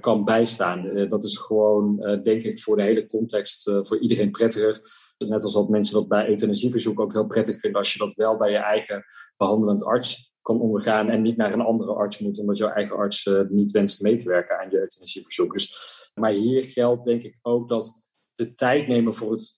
kan 0.00 0.24
bijstaan. 0.24 0.86
Uh, 0.86 1.08
dat 1.08 1.24
is 1.24 1.36
gewoon, 1.36 1.96
uh, 2.00 2.22
denk 2.22 2.42
ik, 2.42 2.62
voor 2.62 2.76
de 2.76 2.82
hele 2.82 3.06
context 3.06 3.62
voor 3.62 3.98
iedereen 3.98 4.30
prettiger. 4.30 4.80
Net 5.18 5.42
als 5.42 5.52
dat 5.52 5.68
mensen 5.68 5.94
dat 5.94 6.08
bij 6.08 6.28
euthanasieverzoek 6.28 7.00
ook 7.00 7.12
heel 7.12 7.26
prettig 7.26 7.58
vinden 7.58 7.78
als 7.78 7.92
je 7.92 7.98
dat 7.98 8.14
wel 8.14 8.36
bij 8.36 8.50
je 8.50 8.56
eigen 8.56 9.04
behandelend 9.36 9.84
arts 9.84 10.32
kan 10.42 10.60
ondergaan 10.60 11.08
en 11.08 11.22
niet 11.22 11.36
naar 11.36 11.52
een 11.52 11.60
andere 11.60 11.92
arts 11.92 12.18
moet, 12.18 12.38
omdat 12.38 12.56
jouw 12.56 12.68
eigen 12.68 12.96
arts 12.96 13.30
niet 13.48 13.70
wenst 13.70 14.00
mee 14.00 14.16
te 14.16 14.28
werken 14.28 14.58
aan 14.58 14.70
je 14.70 14.78
euthanasieverzoek. 14.78 15.52
Dus, 15.52 16.10
maar 16.14 16.30
hier 16.30 16.62
geldt 16.62 17.04
denk 17.04 17.22
ik 17.22 17.38
ook 17.42 17.68
dat 17.68 17.92
de 18.34 18.54
tijd 18.54 18.88
nemen 18.88 19.14
voor 19.14 19.32
het, 19.32 19.52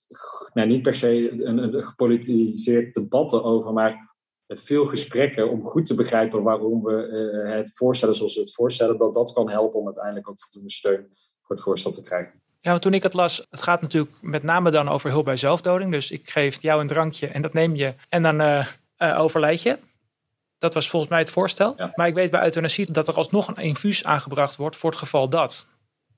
nou 0.53 0.67
niet 0.67 0.81
per 0.81 0.95
se 0.95 1.31
een, 1.31 1.83
gepolitiseerd 1.83 2.93
debat 2.93 3.33
erover, 3.33 3.73
maar 3.73 4.12
met 4.53 4.63
veel 4.63 4.85
gesprekken 4.85 5.49
om 5.49 5.63
goed 5.63 5.85
te 5.85 5.93
begrijpen 5.95 6.43
waarom 6.43 6.83
we 6.83 7.07
uh, 7.45 7.51
het 7.51 7.75
voorstellen 7.75 8.15
zoals 8.15 8.35
we 8.35 8.41
het 8.41 8.53
voorstellen, 8.53 8.97
dat 8.97 9.13
dat 9.13 9.33
kan 9.33 9.49
helpen 9.49 9.79
om 9.79 9.85
uiteindelijk 9.85 10.29
ook 10.29 10.39
voldoende 10.39 10.71
steun 10.71 11.07
voor 11.41 11.55
het 11.55 11.61
voorstel 11.63 11.91
te 11.91 12.01
krijgen. 12.01 12.41
Ja, 12.59 12.69
want 12.69 12.81
toen 12.81 12.93
ik 12.93 13.03
het 13.03 13.13
las, 13.13 13.47
het 13.49 13.61
gaat 13.61 13.81
natuurlijk 13.81 14.11
met 14.21 14.43
name 14.43 14.71
dan 14.71 14.89
over 14.89 15.09
hulp 15.09 15.25
bij 15.25 15.37
zelfdoding. 15.37 15.91
Dus 15.91 16.11
ik 16.11 16.29
geef 16.29 16.61
jou 16.61 16.81
een 16.81 16.87
drankje 16.87 17.27
en 17.27 17.41
dat 17.41 17.53
neem 17.53 17.75
je 17.75 17.93
en 18.09 18.23
dan 18.23 18.41
uh, 18.41 18.67
uh, 18.97 19.19
overlijd 19.19 19.61
je. 19.61 19.77
Dat 20.57 20.73
was 20.73 20.89
volgens 20.89 21.11
mij 21.11 21.19
het 21.19 21.29
voorstel. 21.29 21.73
Ja. 21.77 21.91
Maar 21.95 22.07
ik 22.07 22.13
weet 22.13 22.31
bij 22.31 22.43
euthanasie 22.43 22.91
dat 22.91 23.07
er 23.07 23.13
alsnog 23.13 23.47
een 23.47 23.63
infuus 23.63 24.03
aangebracht 24.03 24.55
wordt 24.55 24.75
voor 24.75 24.89
het 24.89 24.99
geval 24.99 25.29
dat 25.29 25.67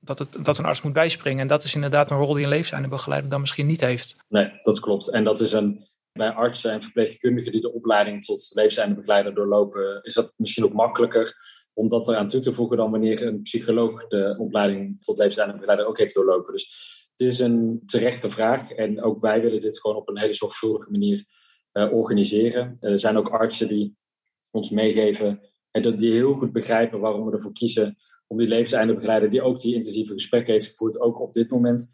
dat, 0.00 0.18
het, 0.18 0.44
dat 0.44 0.58
een 0.58 0.64
arts 0.64 0.82
moet 0.82 0.92
bijspringen. 0.92 1.40
En 1.40 1.46
dat 1.46 1.64
is 1.64 1.74
inderdaad 1.74 2.10
een 2.10 2.16
rol 2.16 2.34
die 2.34 2.42
een 2.42 2.48
leefzijnde 2.48 3.28
dan 3.28 3.40
misschien 3.40 3.66
niet 3.66 3.80
heeft. 3.80 4.16
Nee, 4.28 4.52
dat 4.62 4.80
klopt. 4.80 5.08
En 5.08 5.24
dat 5.24 5.40
is 5.40 5.52
een, 5.52 5.80
bij 6.16 6.30
artsen 6.30 6.70
en 6.70 6.82
verpleegkundigen 6.82 7.52
die 7.52 7.60
de 7.60 7.72
opleiding 7.72 8.24
tot 8.24 8.50
leefzijndebegeleider 8.54 9.34
doorlopen, 9.34 10.00
is 10.02 10.14
dat 10.14 10.32
misschien 10.36 10.64
ook 10.64 10.72
makkelijker 10.72 11.34
om 11.74 11.88
dat 11.88 12.08
eraan 12.08 12.28
toe 12.28 12.40
te 12.40 12.52
voegen 12.52 12.76
dan 12.76 12.90
wanneer 12.90 13.26
een 13.26 13.42
psycholoog 13.42 14.06
de 14.06 14.36
opleiding 14.38 14.98
tot 15.00 15.18
leefzijndebegeleider 15.18 15.86
ook 15.86 15.98
heeft 15.98 16.14
doorlopen. 16.14 16.52
Dus 16.52 17.10
dit 17.14 17.28
is 17.28 17.38
een 17.38 17.82
terechte 17.86 18.30
vraag. 18.30 18.70
En 18.70 19.02
ook 19.02 19.20
wij 19.20 19.40
willen 19.40 19.60
dit 19.60 19.80
gewoon 19.80 19.96
op 19.96 20.08
een 20.08 20.18
hele 20.18 20.32
zorgvuldige 20.32 20.90
manier 20.90 21.24
uh, 21.72 21.92
organiseren. 21.92 22.76
Er 22.80 22.98
zijn 22.98 23.16
ook 23.16 23.28
artsen 23.28 23.68
die 23.68 23.96
ons 24.50 24.70
meegeven 24.70 25.40
en 25.70 25.96
die 25.96 26.12
heel 26.12 26.34
goed 26.34 26.52
begrijpen 26.52 27.00
waarom 27.00 27.26
we 27.26 27.32
ervoor 27.32 27.52
kiezen 27.52 27.96
om 28.26 28.36
die 28.36 28.48
levenseindebegeleider, 28.48 29.30
die 29.30 29.42
ook 29.42 29.60
die 29.60 29.74
intensieve 29.74 30.12
gesprekken 30.12 30.52
heeft 30.52 30.66
gevoerd, 30.66 31.00
ook 31.00 31.20
op 31.20 31.32
dit 31.32 31.50
moment 31.50 31.86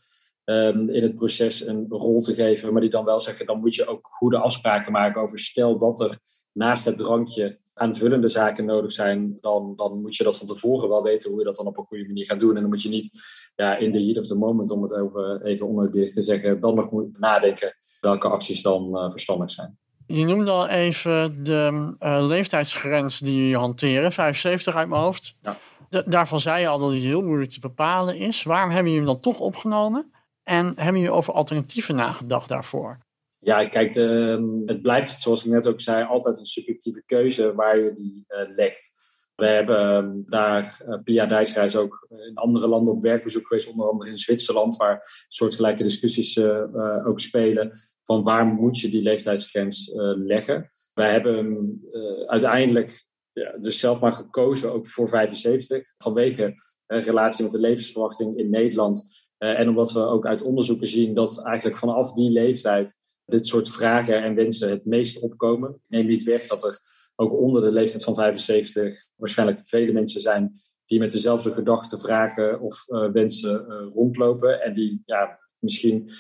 um, 0.45 0.89
in 0.89 1.03
het 1.03 1.17
proces 1.17 1.67
een 1.67 1.87
rol 1.89 2.21
te 2.21 2.35
geven. 2.35 2.73
Maar 2.73 2.81
die 2.81 2.91
dan 2.91 3.05
wel 3.05 3.21
zeggen, 3.21 3.47
dan 3.47 3.61
moet 3.61 3.75
je 3.75 3.87
ook 3.87 4.09
goede 4.11 4.39
afspraken 4.39 4.93
maken 4.93 5.23
over 5.23 5.39
stel 5.39 5.79
dat 5.79 6.01
er 6.01 6.19
naast 6.53 6.85
het 6.85 6.99
drankje 6.99 7.61
aanvullende 7.75 8.29
zaken 8.29 8.65
nodig 8.65 8.93
zijn, 8.93 9.39
dan, 9.41 9.73
dan 9.77 10.01
moet 10.01 10.17
je 10.17 10.25
dat 10.25 10.39
van 10.39 10.47
tevoren 10.47 10.89
wel 10.89 11.03
weten 11.03 11.31
hoe 11.31 11.39
je 11.39 11.45
dat 11.45 11.57
dan 11.57 11.67
op 11.67 11.79
een 11.79 11.85
goede 11.85 12.07
manier 12.07 12.25
gaat 12.25 12.41
doen. 12.41 12.55
En 12.55 12.61
dan 12.61 12.71
moet 12.71 12.83
je 12.83 12.89
niet 12.89 13.11
ja, 13.55 13.77
in 13.77 13.93
de 13.93 14.05
heat 14.05 14.19
of 14.19 14.27
the 14.27 14.35
moment, 14.35 14.71
om 14.71 14.83
het 14.83 14.95
over 14.95 15.43
even 15.43 15.69
onuitbedig 15.69 16.13
te 16.13 16.23
zeggen, 16.23 16.61
dan 16.61 16.75
nog 16.75 16.91
moet 16.91 17.19
nadenken 17.19 17.75
welke 18.01 18.29
acties 18.29 18.63
dan 18.63 18.91
uh, 18.93 19.11
verstandig 19.11 19.51
zijn. 19.51 19.79
Je 20.07 20.25
noemde 20.25 20.51
al 20.51 20.69
even 20.69 21.45
de 21.45 21.95
uh, 21.99 22.27
leeftijdsgrens 22.27 23.19
die 23.19 23.37
jullie 23.37 23.57
hanteren, 23.57 24.13
75 24.13 24.75
uit 24.75 24.89
mijn 24.89 25.03
hoofd. 25.03 25.35
Ja 25.41 25.59
daarvan 26.07 26.41
zei 26.41 26.61
je 26.61 26.69
al 26.69 26.79
dat 26.79 26.93
het 26.93 27.03
heel 27.03 27.23
moeilijk 27.23 27.51
te 27.51 27.61
bepalen 27.61 28.17
is. 28.17 28.43
Waarom 28.43 28.71
hebben 28.71 28.93
jullie 28.93 29.07
hem 29.07 29.15
dan 29.15 29.33
toch 29.33 29.41
opgenomen? 29.41 30.13
En 30.43 30.67
hebben 30.67 31.01
jullie 31.01 31.17
over 31.17 31.33
alternatieven 31.33 31.95
nagedacht 31.95 32.49
daarvoor? 32.49 32.99
Ja, 33.39 33.69
kijk, 33.69 33.93
de, 33.93 34.63
het 34.67 34.83
blijft, 34.83 35.21
zoals 35.21 35.45
ik 35.45 35.51
net 35.51 35.67
ook 35.67 35.81
zei, 35.81 36.05
altijd 36.05 36.39
een 36.39 36.45
subjectieve 36.45 37.03
keuze 37.07 37.55
waar 37.55 37.79
je 37.79 37.95
die 37.97 38.25
uh, 38.29 38.55
legt. 38.55 38.93
We 39.35 39.47
hebben 39.47 39.79
ehm, 39.79 40.11
daar, 40.27 40.83
uh, 40.89 40.99
Pia 41.05 41.27
Dijsreis 41.27 41.77
ook 41.77 42.07
in 42.11 42.35
andere 42.35 42.67
landen 42.67 42.95
op 42.95 43.03
werkbezoek 43.03 43.47
geweest, 43.47 43.69
onder 43.69 43.89
andere 43.89 44.11
in 44.11 44.17
Zwitserland, 44.17 44.77
waar 44.77 45.27
soortgelijke 45.29 45.83
discussies 45.83 46.37
uh, 46.37 47.07
ook 47.07 47.21
spelen 47.21 47.71
van 48.03 48.23
waar 48.23 48.47
moet 48.47 48.81
je 48.81 48.89
die 48.89 49.03
leeftijdsgrens 49.03 49.91
leggen. 50.15 50.71
Wij 50.95 51.13
hebben 51.13 51.81
uiteindelijk 52.27 53.05
ja, 53.33 53.59
dus 53.59 53.79
zelf 53.79 54.01
maar 54.01 54.13
gekozen 54.13 54.73
ook 54.73 54.87
voor 54.87 55.09
75 55.09 55.95
vanwege 55.99 56.55
eh, 56.87 57.05
relatie 57.05 57.43
met 57.43 57.53
de 57.53 57.61
levensverwachting 57.61 58.39
in 58.39 58.51
Nederland. 58.51 59.27
Uh, 59.43 59.59
en 59.59 59.69
omdat 59.69 59.93
we 59.93 60.01
ook 60.01 60.27
uit 60.27 60.43
onderzoeken 60.43 60.87
zien 60.87 61.15
dat 61.15 61.43
eigenlijk 61.43 61.79
vanaf 61.79 62.13
die 62.13 62.31
leeftijd 62.31 62.97
dit 63.25 63.47
soort 63.47 63.71
vragen 63.71 64.23
en 64.23 64.35
wensen 64.35 64.71
het 64.71 64.85
meest 64.85 65.21
opkomen. 65.21 65.81
Neem 65.89 66.07
niet 66.07 66.23
weg 66.23 66.47
dat 66.47 66.65
er 66.65 66.79
ook 67.17 67.33
onder 67.33 67.63
de 67.63 67.71
leeftijd 67.71 68.05
van 68.05 68.15
75 68.15 69.07
waarschijnlijk 69.17 69.61
vele 69.65 69.93
mensen 69.93 70.21
zijn 70.21 70.51
die 70.87 70.99
met 70.99 71.13
dezelfde 71.13 71.53
gedachten, 71.53 72.01
vragen 72.01 72.61
of 72.61 72.85
uh, 72.89 73.11
wensen 73.11 73.65
rondlopen. 73.95 74.63
En 74.63 74.73
die 74.73 75.03
ja, 75.05 75.39
misschien 75.59 76.11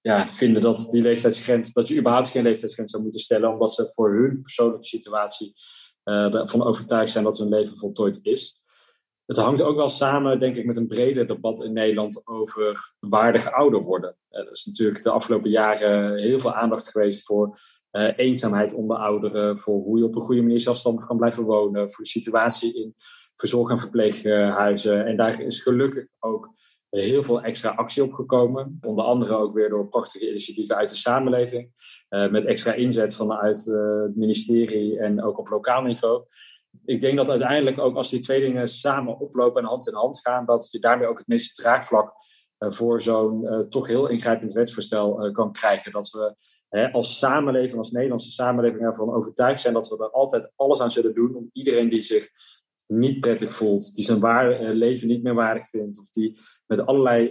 ja, 0.00 0.26
vinden 0.26 0.62
dat 0.62 0.90
die 0.90 1.02
leeftijdsgrens, 1.02 1.72
dat 1.72 1.88
je 1.88 1.98
überhaupt 1.98 2.30
geen 2.30 2.42
leeftijdsgrens 2.42 2.90
zou 2.90 3.02
moeten 3.02 3.20
stellen, 3.20 3.52
omdat 3.52 3.74
ze 3.74 3.90
voor 3.92 4.14
hun 4.14 4.42
persoonlijke 4.42 4.86
situatie 4.86 5.52
uh, 6.04 6.34
ervan 6.34 6.62
overtuigd 6.62 7.12
zijn 7.12 7.24
dat 7.24 7.38
hun 7.38 7.48
leven 7.48 7.76
voltooid 7.76 8.18
is. 8.22 8.61
Het 9.32 9.40
hangt 9.40 9.62
ook 9.62 9.76
wel 9.76 9.88
samen, 9.88 10.40
denk 10.40 10.56
ik, 10.56 10.64
met 10.64 10.76
een 10.76 10.86
breder 10.86 11.26
debat 11.26 11.64
in 11.64 11.72
Nederland 11.72 12.22
over 12.24 12.94
waardig 13.00 13.52
ouder 13.52 13.80
worden. 13.80 14.16
Uh, 14.30 14.40
er 14.40 14.50
is 14.50 14.64
natuurlijk 14.64 15.02
de 15.02 15.10
afgelopen 15.10 15.50
jaren 15.50 16.18
heel 16.18 16.38
veel 16.38 16.54
aandacht 16.54 16.88
geweest 16.88 17.24
voor 17.24 17.58
uh, 17.92 18.08
eenzaamheid 18.16 18.74
onder 18.74 18.96
ouderen, 18.96 19.58
voor 19.58 19.82
hoe 19.82 19.98
je 19.98 20.04
op 20.04 20.14
een 20.14 20.20
goede 20.20 20.42
manier 20.42 20.60
zelfstandig 20.60 21.06
kan 21.06 21.16
blijven 21.16 21.42
wonen, 21.42 21.90
voor 21.90 22.04
de 22.04 22.10
situatie 22.10 22.74
in 22.74 22.94
verzorg- 23.36 23.70
en 23.70 23.78
verpleeghuizen. 23.78 25.06
En 25.06 25.16
daar 25.16 25.40
is 25.40 25.62
gelukkig 25.62 26.06
ook 26.18 26.50
heel 26.90 27.22
veel 27.22 27.42
extra 27.42 27.70
actie 27.70 28.02
opgekomen. 28.02 28.78
Onder 28.80 29.04
andere 29.04 29.36
ook 29.36 29.54
weer 29.54 29.68
door 29.68 29.88
prachtige 29.88 30.28
initiatieven 30.28 30.76
uit 30.76 30.88
de 30.88 30.96
samenleving. 30.96 31.70
Uh, 32.10 32.30
met 32.30 32.44
extra 32.44 32.72
inzet 32.72 33.14
vanuit 33.14 33.64
het 33.64 34.16
ministerie 34.16 34.98
en 34.98 35.22
ook 35.22 35.38
op 35.38 35.48
lokaal 35.48 35.82
niveau. 35.82 36.24
Ik 36.84 37.00
denk 37.00 37.16
dat 37.16 37.30
uiteindelijk 37.30 37.78
ook 37.78 37.96
als 37.96 38.10
die 38.10 38.20
twee 38.20 38.40
dingen 38.40 38.68
samen 38.68 39.18
oplopen 39.18 39.62
en 39.62 39.68
hand 39.68 39.88
in 39.88 39.94
hand 39.94 40.20
gaan, 40.20 40.46
dat 40.46 40.68
je 40.70 40.78
daarmee 40.78 41.06
ook 41.06 41.18
het 41.18 41.26
meeste 41.26 41.62
draagvlak 41.62 42.12
uh, 42.58 42.70
voor 42.70 43.00
zo'n 43.00 43.66
toch 43.68 43.86
heel 43.86 44.06
ingrijpend 44.06 44.52
wetsvoorstel 44.52 45.30
kan 45.32 45.52
krijgen. 45.52 45.92
Dat 45.92 46.10
we 46.10 46.34
als 46.92 47.18
samenleving, 47.18 47.78
als 47.78 47.90
Nederlandse 47.90 48.30
samenleving 48.30 48.82
ervan 48.82 49.14
overtuigd 49.14 49.60
zijn 49.60 49.74
dat 49.74 49.88
we 49.88 49.96
er 49.98 50.10
altijd 50.10 50.52
alles 50.56 50.80
aan 50.80 50.90
zullen 50.90 51.14
doen 51.14 51.34
om 51.34 51.50
iedereen 51.52 51.88
die 51.88 52.02
zich 52.02 52.28
niet 52.86 53.20
prettig 53.20 53.54
voelt, 53.54 53.94
die 53.94 54.04
zijn 54.04 54.20
waar, 54.20 54.74
leven 54.74 55.08
niet 55.08 55.22
meer 55.22 55.34
waardig 55.34 55.68
vindt, 55.68 56.00
of 56.00 56.10
die 56.10 56.38
met 56.66 56.86
allerlei 56.86 57.30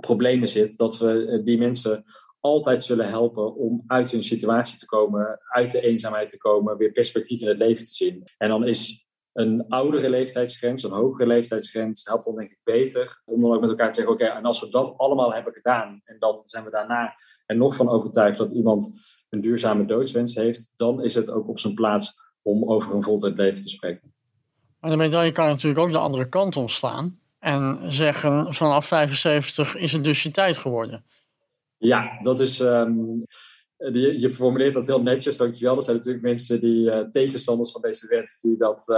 problemen 0.00 0.48
zit, 0.48 0.76
dat 0.76 0.98
we 0.98 1.40
die 1.44 1.58
mensen 1.58 2.04
altijd 2.42 2.84
zullen 2.84 3.08
helpen 3.08 3.54
om 3.54 3.84
uit 3.86 4.10
hun 4.10 4.22
situatie 4.22 4.78
te 4.78 4.86
komen, 4.86 5.40
uit 5.48 5.70
de 5.70 5.80
eenzaamheid 5.80 6.28
te 6.28 6.38
komen, 6.38 6.76
weer 6.76 6.92
perspectief 6.92 7.40
in 7.40 7.48
het 7.48 7.58
leven 7.58 7.84
te 7.84 7.94
zien. 7.94 8.22
En 8.38 8.48
dan 8.48 8.66
is 8.66 9.06
een 9.32 9.64
oudere 9.68 10.10
leeftijdsgrens, 10.10 10.82
een 10.82 10.90
hogere 10.90 11.26
leeftijdsgrens, 11.26 12.04
helpt 12.04 12.24
dan 12.24 12.36
denk 12.36 12.50
ik 12.50 12.58
beter 12.64 13.22
om 13.24 13.40
dan 13.40 13.52
ook 13.52 13.60
met 13.60 13.70
elkaar 13.70 13.88
te 13.88 13.94
zeggen, 13.94 14.14
oké, 14.14 14.24
en 14.24 14.44
als 14.44 14.60
we 14.60 14.68
dat 14.68 14.94
allemaal 14.96 15.32
hebben 15.32 15.52
gedaan, 15.52 16.00
en 16.04 16.16
dan 16.18 16.40
zijn 16.44 16.64
we 16.64 16.70
daarna 16.70 17.14
er 17.46 17.56
nog 17.56 17.76
van 17.76 17.88
overtuigd 17.88 18.38
dat 18.38 18.50
iemand 18.50 18.90
een 19.30 19.40
duurzame 19.40 19.84
doodswens 19.84 20.34
heeft, 20.34 20.72
dan 20.76 21.02
is 21.02 21.14
het 21.14 21.30
ook 21.30 21.48
op 21.48 21.58
zijn 21.58 21.74
plaats 21.74 22.12
om 22.42 22.70
over 22.70 22.94
een 22.94 23.02
voltijd 23.02 23.36
leven 23.36 23.62
te 23.62 23.68
spreken. 23.68 24.14
Maar 24.80 24.90
de 24.90 24.96
medaille 24.96 25.32
kan 25.32 25.46
natuurlijk 25.46 25.80
ook 25.80 25.92
de 25.92 25.98
andere 25.98 26.28
kant 26.28 26.56
omslaan. 26.56 27.20
En 27.38 27.92
zeggen 27.92 28.54
vanaf 28.54 28.86
75 28.86 29.76
is 29.76 29.92
het 29.92 30.04
dus 30.04 30.22
je 30.22 30.30
tijd 30.30 30.58
geworden. 30.58 31.04
Ja, 31.82 32.18
dat 32.20 32.40
is. 32.40 32.60
Ehm, 32.60 32.94
je 33.92 34.28
formuleert 34.28 34.74
dat 34.74 34.86
heel 34.86 35.02
netjes, 35.02 35.36
dankjewel. 35.36 35.76
Er 35.76 35.82
zijn 35.82 35.96
natuurlijk 35.96 36.24
mensen 36.24 36.60
die 36.60 36.84
uh, 36.84 37.00
tegenstanders 37.00 37.72
van 37.72 37.80
deze 37.80 38.06
wet, 38.06 38.38
die 38.40 38.56
dat 38.56 38.88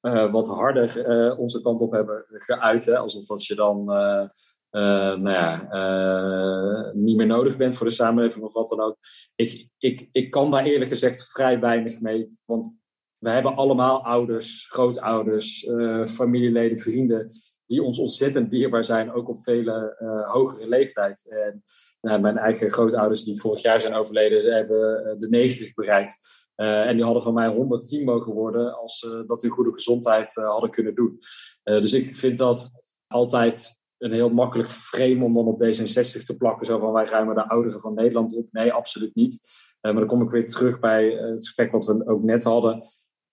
uh, 0.00 0.32
wat 0.32 0.48
harder 0.48 1.36
onze 1.38 1.62
kant 1.62 1.80
op 1.80 1.92
hebben 1.92 2.24
geuit. 2.28 2.84
Hè? 2.84 2.98
Alsof 2.98 3.26
dat 3.26 3.44
je 3.44 3.54
dan 3.54 3.84
nou 3.84 5.30
ja, 5.30 6.92
niet 6.94 7.16
meer 7.16 7.26
nodig 7.26 7.56
bent 7.56 7.74
voor 7.74 7.86
de 7.86 7.92
samenleving 7.92 8.44
of 8.44 8.52
wat 8.52 8.68
dan 8.68 8.80
ook. 8.80 8.96
Ik, 9.34 9.68
ik, 9.78 10.08
ik 10.12 10.30
kan 10.30 10.50
daar 10.50 10.64
eerlijk 10.64 10.90
gezegd 10.90 11.30
vrij 11.30 11.60
weinig 11.60 12.00
mee. 12.00 12.26
Want 12.44 12.76
we 13.18 13.30
hebben 13.30 13.56
allemaal 13.56 14.04
ouders, 14.04 14.66
grootouders, 14.68 15.70
familieleden, 16.06 16.78
vrienden 16.78 17.30
die 17.66 17.82
ons 17.82 17.98
ontzettend 17.98 18.50
dierbaar 18.50 18.84
zijn, 18.84 19.12
ook 19.12 19.28
op 19.28 19.42
vele 19.42 19.96
uh, 20.02 20.32
hogere 20.32 20.68
leeftijd. 20.68 21.26
En 21.28 21.64
nou, 22.00 22.20
mijn 22.20 22.38
eigen 22.38 22.70
grootouders, 22.70 23.24
die 23.24 23.40
vorig 23.40 23.62
jaar 23.62 23.80
zijn 23.80 23.94
overleden, 23.94 24.54
hebben 24.54 25.04
eh, 25.04 25.18
de 25.18 25.28
90 25.28 25.74
bereikt. 25.74 26.16
Uh, 26.56 26.86
en 26.86 26.96
die 26.96 27.04
hadden 27.04 27.22
van 27.22 27.34
mij 27.34 27.48
110 27.48 28.04
mogen 28.04 28.32
worden 28.32 28.78
als 28.78 28.98
ze 28.98 29.24
dat 29.26 29.42
in 29.42 29.50
goede 29.50 29.72
gezondheid 29.72 30.34
hadden 30.34 30.70
kunnen 30.70 30.94
doen. 30.94 31.18
dus 31.62 31.92
ik 31.92 32.14
vind 32.14 32.38
dat 32.38 32.70
altijd 33.06 33.74
een 33.98 34.12
heel 34.12 34.30
makkelijk 34.30 34.70
frame 34.70 35.24
om 35.24 35.32
dan 35.32 35.46
op 35.46 35.62
D66 35.62 36.24
te 36.24 36.36
plakken. 36.38 36.66
Zo 36.66 36.78
van 36.78 36.92
wij 36.92 37.04
ruimen 37.04 37.34
de 37.34 37.48
ouderen 37.48 37.80
van 37.80 37.94
Nederland 37.94 38.36
op. 38.36 38.46
Nee, 38.50 38.72
absoluut 38.72 39.14
niet. 39.14 39.40
maar 39.80 39.94
dan 39.94 40.06
kom 40.06 40.22
ik 40.22 40.30
weer 40.30 40.46
terug 40.46 40.78
bij 40.78 41.04
het 41.10 41.38
gesprek 41.38 41.72
wat 41.72 41.86
we 41.86 42.06
ook 42.06 42.22
net 42.22 42.44
hadden. 42.44 42.84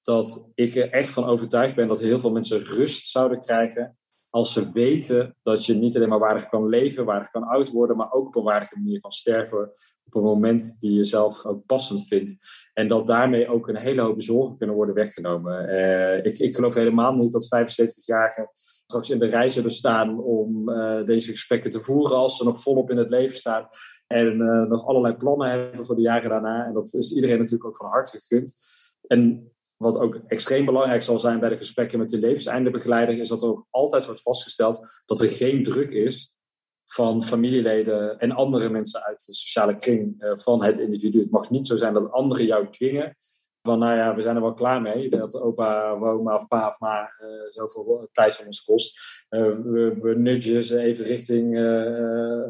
Dat 0.02 0.50
ik 0.54 0.76
er 0.76 0.90
echt 0.90 1.10
van 1.10 1.26
overtuigd 1.26 1.76
ben 1.76 1.88
dat 1.88 2.00
heel 2.00 2.20
veel 2.20 2.32
mensen 2.32 2.64
rust 2.64 3.08
zouden 3.08 3.40
krijgen 3.40 3.98
als 4.34 4.54
ze 4.54 4.72
weten 4.72 5.36
dat 5.44 5.66
je 5.66 5.74
niet 5.74 5.96
alleen 5.96 6.10
maar 6.10 6.20
waardig 6.20 6.50
kan 6.50 6.68
leven, 6.68 7.06
waardig 7.06 7.30
kan 7.30 7.44
oud 7.44 7.72
worden, 7.72 7.98
maar 7.98 8.12
ook 8.12 8.28
op 8.28 8.36
een 8.36 8.44
waardige 8.44 8.78
manier 8.78 9.00
kan 9.00 9.12
sterven 9.12 9.72
op 10.06 10.16
een 10.16 10.22
moment 10.22 10.80
die 10.80 10.94
je 10.94 11.04
zelf 11.04 11.46
ook 11.46 11.66
passend 11.66 12.08
vindt. 12.08 12.36
En 12.74 12.88
dat 12.88 13.08
daarmee 13.08 13.48
ook 13.48 13.68
een 13.68 13.76
hele 13.76 14.02
hoop 14.02 14.22
zorgen 14.22 14.58
kunnen 14.58 14.76
worden 14.76 14.96
weggenomen. 14.96 15.70
Uh, 15.70 16.26
ik, 16.26 16.38
ik, 16.38 16.56
geloof 16.56 16.74
helemaal 16.74 17.16
niet 17.16 17.32
dat 17.32 17.46
75-jarigen 17.46 18.50
straks 18.86 19.10
in 19.10 19.20
de 19.20 19.26
rij 19.26 19.50
zullen 19.50 19.72
staan 19.72 20.20
om 20.20 20.70
uh, 20.70 21.06
deze 21.06 21.32
gesprekken 21.32 21.72
te 21.72 21.82
voeren 21.82 22.18
als 22.18 22.38
ze 22.38 22.44
nog 22.44 22.62
volop 22.62 22.90
in 22.90 22.98
het 22.98 23.10
leven 23.10 23.38
staan 23.38 23.68
en 24.08 24.40
uh, 24.40 24.62
nog 24.62 24.86
allerlei 24.86 25.16
plannen 25.16 25.50
hebben 25.50 25.86
voor 25.86 25.96
de 25.96 26.02
jaren 26.02 26.30
daarna. 26.30 26.66
En 26.66 26.74
dat 26.74 26.94
is 26.94 27.14
iedereen 27.14 27.38
natuurlijk 27.38 27.66
ook 27.66 27.78
van 27.78 27.90
harte 27.90 28.20
gegund. 28.20 28.56
En 29.08 29.52
wat 29.84 29.98
ook 29.98 30.20
extreem 30.28 30.66
belangrijk 30.66 31.02
zal 31.02 31.20
zijn 31.20 31.40
bij 31.40 31.50
de 31.50 31.58
gesprekken 31.58 32.00
met 32.00 32.10
de 32.10 32.20
levenseindebegeleider, 32.20 33.20
is 33.20 33.28
dat 33.28 33.42
er 33.42 33.48
ook 33.48 33.68
altijd 33.70 34.06
wordt 34.06 34.22
vastgesteld 34.22 35.02
dat 35.06 35.22
er 35.22 35.30
geen 35.30 35.64
druk 35.64 35.92
is 35.92 36.36
van 36.86 37.24
familieleden 37.24 38.20
en 38.20 38.32
andere 38.32 38.70
mensen 38.70 39.04
uit 39.04 39.26
de 39.26 39.34
sociale 39.34 39.76
kring 39.76 40.16
eh, 40.22 40.32
van 40.36 40.64
het 40.64 40.80
individu. 40.80 41.20
Het 41.20 41.32
mag 41.32 41.50
niet 41.50 41.68
zo 41.68 41.76
zijn 41.76 41.94
dat 41.94 42.12
anderen 42.12 42.46
jou 42.46 42.70
dwingen 42.70 43.16
van, 43.62 43.80
nou 43.80 43.96
ja, 43.96 44.16
we 44.16 44.22
zijn 44.22 44.36
er 44.36 44.42
wel 44.42 44.54
klaar 44.54 44.82
mee. 44.82 45.10
Dat 45.10 45.42
opa, 45.42 45.90
oma 45.90 46.36
of 46.36 46.48
pa 46.48 46.68
of 46.68 46.80
ma 46.80 47.02
uh, 47.02 47.28
zoveel 47.50 48.10
tijd 48.12 48.36
van 48.36 48.46
ons 48.46 48.64
kost. 48.64 49.00
We, 49.30 49.98
we 50.02 50.16
nudgen 50.16 50.64
ze 50.64 50.80
even 50.80 51.06
richting 51.06 51.58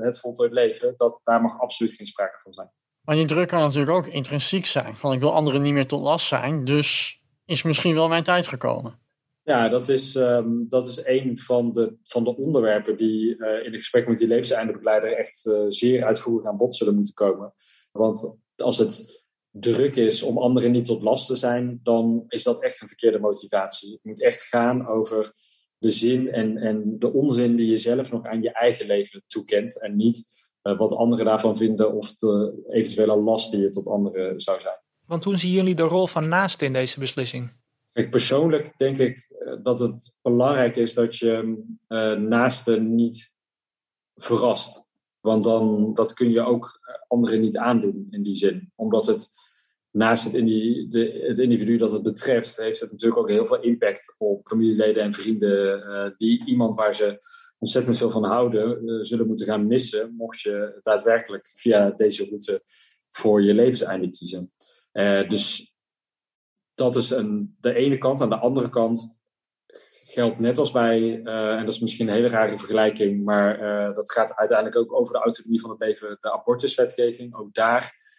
het 0.04 0.20
voltooid 0.20 0.54
leven. 0.54 0.94
Dat, 0.98 1.20
daar 1.24 1.42
mag 1.42 1.60
absoluut 1.60 1.94
geen 1.94 2.08
sprake 2.08 2.40
van 2.44 2.54
zijn. 2.54 2.72
Maar 3.04 3.16
die 3.16 3.26
druk 3.26 3.48
kan 3.48 3.60
natuurlijk 3.60 3.92
ook 3.92 4.08
intrinsiek 4.08 4.66
zijn. 4.66 4.98
Van 4.98 5.14
ik 5.14 5.20
wil 5.20 5.34
anderen 5.34 5.62
niet 5.62 5.74
meer 5.74 5.88
tot 5.88 6.02
last 6.02 6.28
zijn, 6.28 6.66
dus 6.66 7.22
is 7.46 7.64
misschien 7.64 7.94
wel 7.94 8.08
mijn 8.08 8.24
tijd 8.24 8.48
gekomen. 8.48 9.00
Ja, 9.44 9.70
dat 9.70 9.90
is, 9.90 10.16
um, 10.16 10.66
dat 10.70 10.88
is 10.88 11.06
een 11.06 11.38
van 11.38 11.72
de, 11.72 11.96
van 12.04 12.24
de 12.24 12.36
onderwerpen 12.36 12.98
die 12.98 13.38
uh, 13.38 13.58
in 13.66 13.72
het 13.72 13.82
gesprek 13.82 14.08
met 14.08 14.18
die 14.18 14.28
levenseindebegeleider 14.28 15.18
echt 15.18 15.46
uh, 15.46 15.64
zeer 15.68 16.04
uitvoerig 16.04 16.48
aan 16.48 16.58
bod 16.58 16.76
zullen 16.76 16.96
moeten 16.96 17.14
komen. 17.14 17.54
Want 17.92 18.38
als 18.56 18.78
het 18.78 19.22
druk 19.50 19.96
is 19.96 20.24
om 20.24 20.38
anderen 20.38 20.72
niet 20.72 20.86
tot 20.86 21.02
last 21.02 21.28
te 21.28 21.36
zijn, 21.36 21.80
dan 21.84 22.26
is 22.28 22.44
dat 22.44 22.64
echt 22.64 22.82
een 22.82 22.88
verkeerde 22.88 23.20
motivatie. 23.20 23.92
Het 23.92 24.04
moet 24.04 24.22
echt 24.22 24.42
gaan 24.42 24.88
over 24.88 25.32
de 25.78 25.92
zin 25.92 26.32
en, 26.32 26.58
en 26.58 26.96
de 27.00 27.14
onzin 27.14 27.56
die 27.56 27.70
je 27.70 27.78
zelf 27.78 28.12
nog 28.12 28.26
aan 28.26 28.42
je 28.42 28.52
eigen 28.52 28.86
leven 28.86 29.24
toekent. 29.28 29.82
En 29.82 29.96
niet 29.96 30.24
uh, 30.64 30.78
wat 30.78 30.94
anderen 30.94 31.26
daarvan 31.26 31.58
vinden 31.58 31.94
of 31.94 32.16
de 32.16 32.64
eventuele 32.70 33.16
last 33.16 33.52
die 33.52 33.62
je 33.62 33.70
tot 33.70 33.88
anderen 33.88 34.40
zou 34.40 34.60
zijn. 34.60 34.82
Want 35.06 35.24
hoe 35.24 35.38
zien 35.38 35.52
jullie 35.52 35.76
de 35.76 35.84
rol 35.84 36.08
van 36.08 36.28
naasten 36.28 36.68
in 36.68 36.74
deze 36.74 37.00
beslissing? 37.00 37.52
Kijk, 37.94 38.10
persoonlijk 38.10 38.78
denk 38.78 38.98
ik 38.98 39.28
eh, 39.40 39.54
dat 39.64 39.80
het 39.80 40.16
belangrijk 40.22 40.76
is 40.76 40.94
dat 40.94 41.16
je 41.16 41.64
uh, 41.88 42.14
naasten 42.14 42.96
niet 42.96 43.36
verrast. 44.16 44.88
Want 45.20 45.44
dan 45.44 45.94
dat 45.94 46.14
kun 46.14 46.32
je 46.32 46.42
ook 46.42 46.80
eh, 46.82 46.96
anderen 47.08 47.40
niet 47.40 47.58
aandoen 47.58 48.08
in 48.10 48.24
die 48.24 48.36
zin. 48.36 48.72
Omdat 48.76 49.06
het 49.06 49.30
naast 49.92 50.24
het, 50.24 50.34
de, 50.34 51.24
het 51.28 51.40
individu 51.40 51.78
dat 51.78 51.92
het 51.92 52.04
betreft, 52.04 52.58
heeft 52.58 52.80
het 52.80 52.92
natuurlijk 52.92 53.22
ook 53.22 53.30
heel 53.30 53.46
veel 53.46 53.62
impact 53.62 54.16
op 54.18 54.48
familieleden 54.48 55.04
en 55.04 55.14
vrienden. 55.14 56.14
Die 56.18 56.46
iemand 56.46 56.76
waar 56.76 56.96
ze 56.96 57.18
ontzettend 57.58 57.98
veel 57.98 58.12
van 58.12 58.24
houden, 58.24 59.06
zullen 59.06 59.28
moeten 59.28 59.46
gaan 59.46 59.68
missen. 59.68 60.14
Mocht 60.18 60.42
je 60.42 60.80
daadwerkelijk 60.82 61.50
via 61.54 61.92
deze 61.92 62.26
route 62.26 62.64
voor 63.08 63.44
je 63.44 63.54
levenseinde 63.54 64.10
kiezen. 64.10 64.52
Uh, 64.94 65.30
dus 65.30 65.76
dat 66.74 66.96
is 66.96 67.10
een, 67.10 67.58
de 67.60 67.74
ene 67.74 67.98
kant. 67.98 68.22
Aan 68.22 68.30
de 68.30 68.36
andere 68.40 68.70
kant 68.70 69.16
geldt 70.04 70.40
net 70.40 70.58
als 70.58 70.72
bij, 70.72 71.00
uh, 71.02 71.56
en 71.56 71.66
dat 71.66 71.74
is 71.74 71.80
misschien 71.80 72.08
een 72.08 72.14
hele 72.14 72.28
rare 72.28 72.58
vergelijking, 72.58 73.24
maar 73.24 73.62
uh, 73.62 73.96
dat 73.96 74.12
gaat 74.12 74.36
uiteindelijk 74.36 74.78
ook 74.78 74.94
over 74.94 75.14
de 75.14 75.20
autonomie 75.20 75.62
van 75.62 75.70
het 75.70 75.80
leven, 75.80 76.18
de 76.22 76.34
abortuswetgeving. 76.34 77.36
Ook 77.36 77.54
daar 77.54 78.12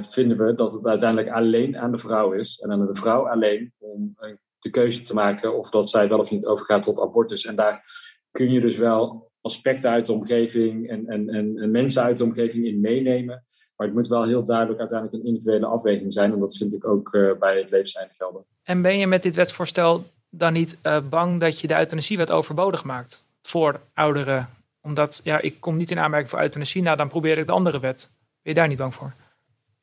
vinden 0.00 0.38
we 0.38 0.54
dat 0.54 0.72
het 0.72 0.86
uiteindelijk 0.86 1.30
alleen 1.34 1.78
aan 1.78 1.92
de 1.92 1.98
vrouw 1.98 2.32
is 2.32 2.58
en 2.58 2.72
aan 2.72 2.86
de 2.86 2.94
vrouw 2.94 3.28
alleen 3.28 3.72
om 3.78 4.16
de 4.58 4.70
keuze 4.70 5.00
te 5.00 5.14
maken 5.14 5.58
of 5.58 5.70
dat 5.70 5.90
zij 5.90 6.08
wel 6.08 6.18
of 6.18 6.30
niet 6.30 6.46
overgaat 6.46 6.82
tot 6.82 7.00
abortus. 7.00 7.44
En 7.44 7.56
daar 7.56 7.84
kun 8.30 8.52
je 8.52 8.60
dus 8.60 8.76
wel 8.76 9.25
aspecten 9.46 9.90
uit 9.90 10.06
de 10.06 10.12
omgeving 10.12 10.88
en, 10.88 11.06
en, 11.06 11.28
en, 11.28 11.58
en, 11.58 11.70
mensen 11.70 12.02
uit 12.02 12.18
de 12.18 12.24
omgeving 12.24 12.66
in 12.66 12.80
meenemen. 12.80 13.44
Maar 13.76 13.86
het 13.86 13.96
moet 13.96 14.06
wel 14.06 14.24
heel 14.24 14.44
duidelijk 14.44 14.78
uiteindelijk 14.78 15.18
een 15.18 15.28
individuele 15.28 15.66
afweging 15.66 16.12
zijn. 16.12 16.32
En 16.32 16.38
dat 16.38 16.56
vind 16.56 16.74
ik 16.74 16.86
ook 16.86 17.14
uh, 17.14 17.38
bij 17.38 17.58
het 17.58 17.70
levenseinde 17.70 18.14
gelden. 18.14 18.44
En 18.62 18.82
ben 18.82 18.98
je 18.98 19.06
met 19.06 19.22
dit 19.22 19.36
wetsvoorstel 19.36 20.04
dan 20.30 20.52
niet 20.52 20.76
uh, 20.82 20.98
bang 21.08 21.40
dat 21.40 21.60
je 21.60 21.66
de 21.66 21.78
euthanasiewet 21.78 22.30
overbodig 22.30 22.84
maakt 22.84 23.24
voor 23.42 23.80
ouderen? 23.94 24.48
Omdat 24.80 25.20
ja, 25.24 25.40
ik 25.40 25.60
kom 25.60 25.76
niet 25.76 25.90
in 25.90 25.98
aanmerking 25.98 26.30
voor 26.30 26.40
euthanasie, 26.40 26.82
nou 26.82 26.96
dan 26.96 27.08
probeer 27.08 27.38
ik 27.38 27.46
de 27.46 27.52
andere 27.52 27.80
wet. 27.80 28.10
Ben 28.42 28.52
je 28.52 28.54
daar 28.54 28.68
niet 28.68 28.78
bang 28.78 28.94
voor? 28.94 29.12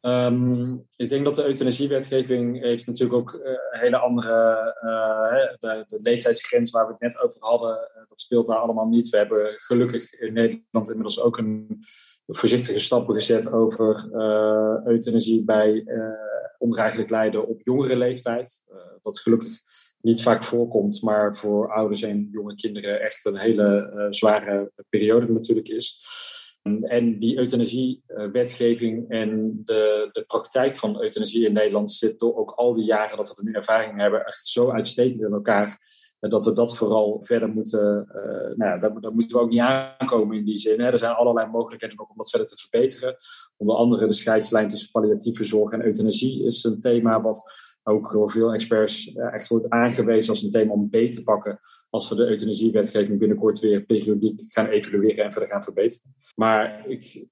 Um, 0.05 0.87
ik 0.95 1.09
denk 1.09 1.25
dat 1.25 1.35
de 1.35 1.45
euthanasiewetgeving 1.45 2.61
heeft 2.61 2.87
natuurlijk 2.87 3.19
ook 3.19 3.33
uh, 3.33 3.41
een 3.71 3.79
hele 3.79 3.97
andere... 3.97 4.31
Uh, 4.83 5.57
de, 5.57 5.83
de, 5.87 5.99
leeftijdsgrens 6.01 6.71
waar 6.71 6.85
we 6.85 6.91
het 6.91 7.01
net 7.01 7.21
over 7.21 7.37
hadden, 7.39 7.69
uh, 7.69 8.07
dat 8.07 8.19
speelt 8.19 8.45
daar 8.45 8.57
allemaal 8.57 8.87
niet. 8.87 9.09
We 9.09 9.17
hebben 9.17 9.53
gelukkig 9.57 10.13
in 10.13 10.33
Nederland 10.33 10.87
inmiddels 10.87 11.21
ook 11.21 11.37
een 11.37 11.79
voorzichtige 12.27 12.79
stappen 12.79 13.15
gezet 13.15 13.51
over 13.51 14.09
euthanasie 14.85 15.43
bij 15.43 15.85
ondraaglijk 16.57 17.09
lijden 17.09 17.47
op 17.47 17.61
jongere 17.63 17.95
leeftijd. 17.95 18.63
dat 19.01 19.19
gelukkig 19.19 19.61
niet 20.01 20.21
vaak 20.21 20.43
voorkomt, 20.43 21.01
maar 21.01 21.35
voor 21.35 21.73
ouders 21.73 22.01
en 22.01 22.29
jonge 22.31 22.55
kinderen 22.55 23.01
echt 23.01 23.25
een 23.25 23.37
hele 23.37 24.07
zware 24.09 24.71
periode 24.89 25.31
natuurlijk 25.31 25.67
is. 25.67 25.97
En 26.82 27.19
die 27.19 27.38
euthanasiewetgeving 27.38 29.10
en 29.10 29.62
de, 29.63 30.10
de 30.12 30.23
praktijk 30.23 30.76
van 30.76 31.02
euthanasie 31.02 31.45
in 31.45 31.54
Nederland 31.54 31.91
zit 31.91 32.19
door 32.19 32.36
ook 32.36 32.52
al 32.52 32.73
die 32.73 32.86
jaren 32.86 33.17
dat 33.17 33.30
we 33.30 33.36
er 33.38 33.43
nu 33.43 33.54
ervaring 33.54 33.99
hebben 33.99 34.26
echt 34.26 34.45
zo 34.45 34.71
uitstekend 34.71 35.21
in 35.21 35.34
elkaar 35.34 35.80
dat 36.30 36.45
we 36.45 36.54
dat 36.54 36.78
vooral 36.78 37.21
verder 37.23 37.49
moeten, 37.49 38.08
uh, 38.08 38.58
nou 38.58 38.71
ja, 38.71 38.78
daar, 38.78 39.13
moeten 39.13 39.38
we 39.38 39.43
ook 39.43 39.49
niet 39.49 39.60
aankomen 39.60 40.38
in 40.38 40.45
die 40.45 40.58
zin. 40.58 40.80
Er 40.80 40.97
zijn 40.97 41.13
allerlei 41.13 41.47
mogelijkheden 41.47 41.99
om 41.99 42.15
dat 42.15 42.30
verder 42.30 42.47
te 42.47 42.58
verbeteren. 42.58 43.15
Onder 43.58 43.76
andere 43.76 44.08
de 44.08 44.13
scheidslijn 44.13 44.67
tussen 44.67 44.91
palliatieve 44.91 45.43
zorg 45.43 45.71
en 45.71 45.86
euthanasie 45.86 46.45
is 46.45 46.63
een 46.63 46.80
thema 46.80 47.21
wat 47.21 47.72
ook 47.84 48.12
door 48.12 48.32
veel 48.32 48.54
experts 48.54 49.13
echt 49.13 49.48
wordt 49.48 49.69
aangewezen 49.69 50.30
als 50.30 50.43
een 50.43 50.50
thema 50.50 50.74
om 50.74 50.89
beter 50.89 51.13
te 51.13 51.24
pakken 51.24 51.60
als 51.89 52.10
we 52.10 52.15
de 52.15 52.28
euthanasiewetgeving 52.28 53.19
binnenkort 53.19 53.60
weer 53.60 53.84
periodiek 53.84 54.41
gaan 54.48 54.67
evalueren 54.67 55.24
en 55.24 55.32
verder 55.32 55.50
gaan 55.50 55.63
verbeteren. 55.63 56.15
Maar 56.36 56.88
ik, 56.88 57.28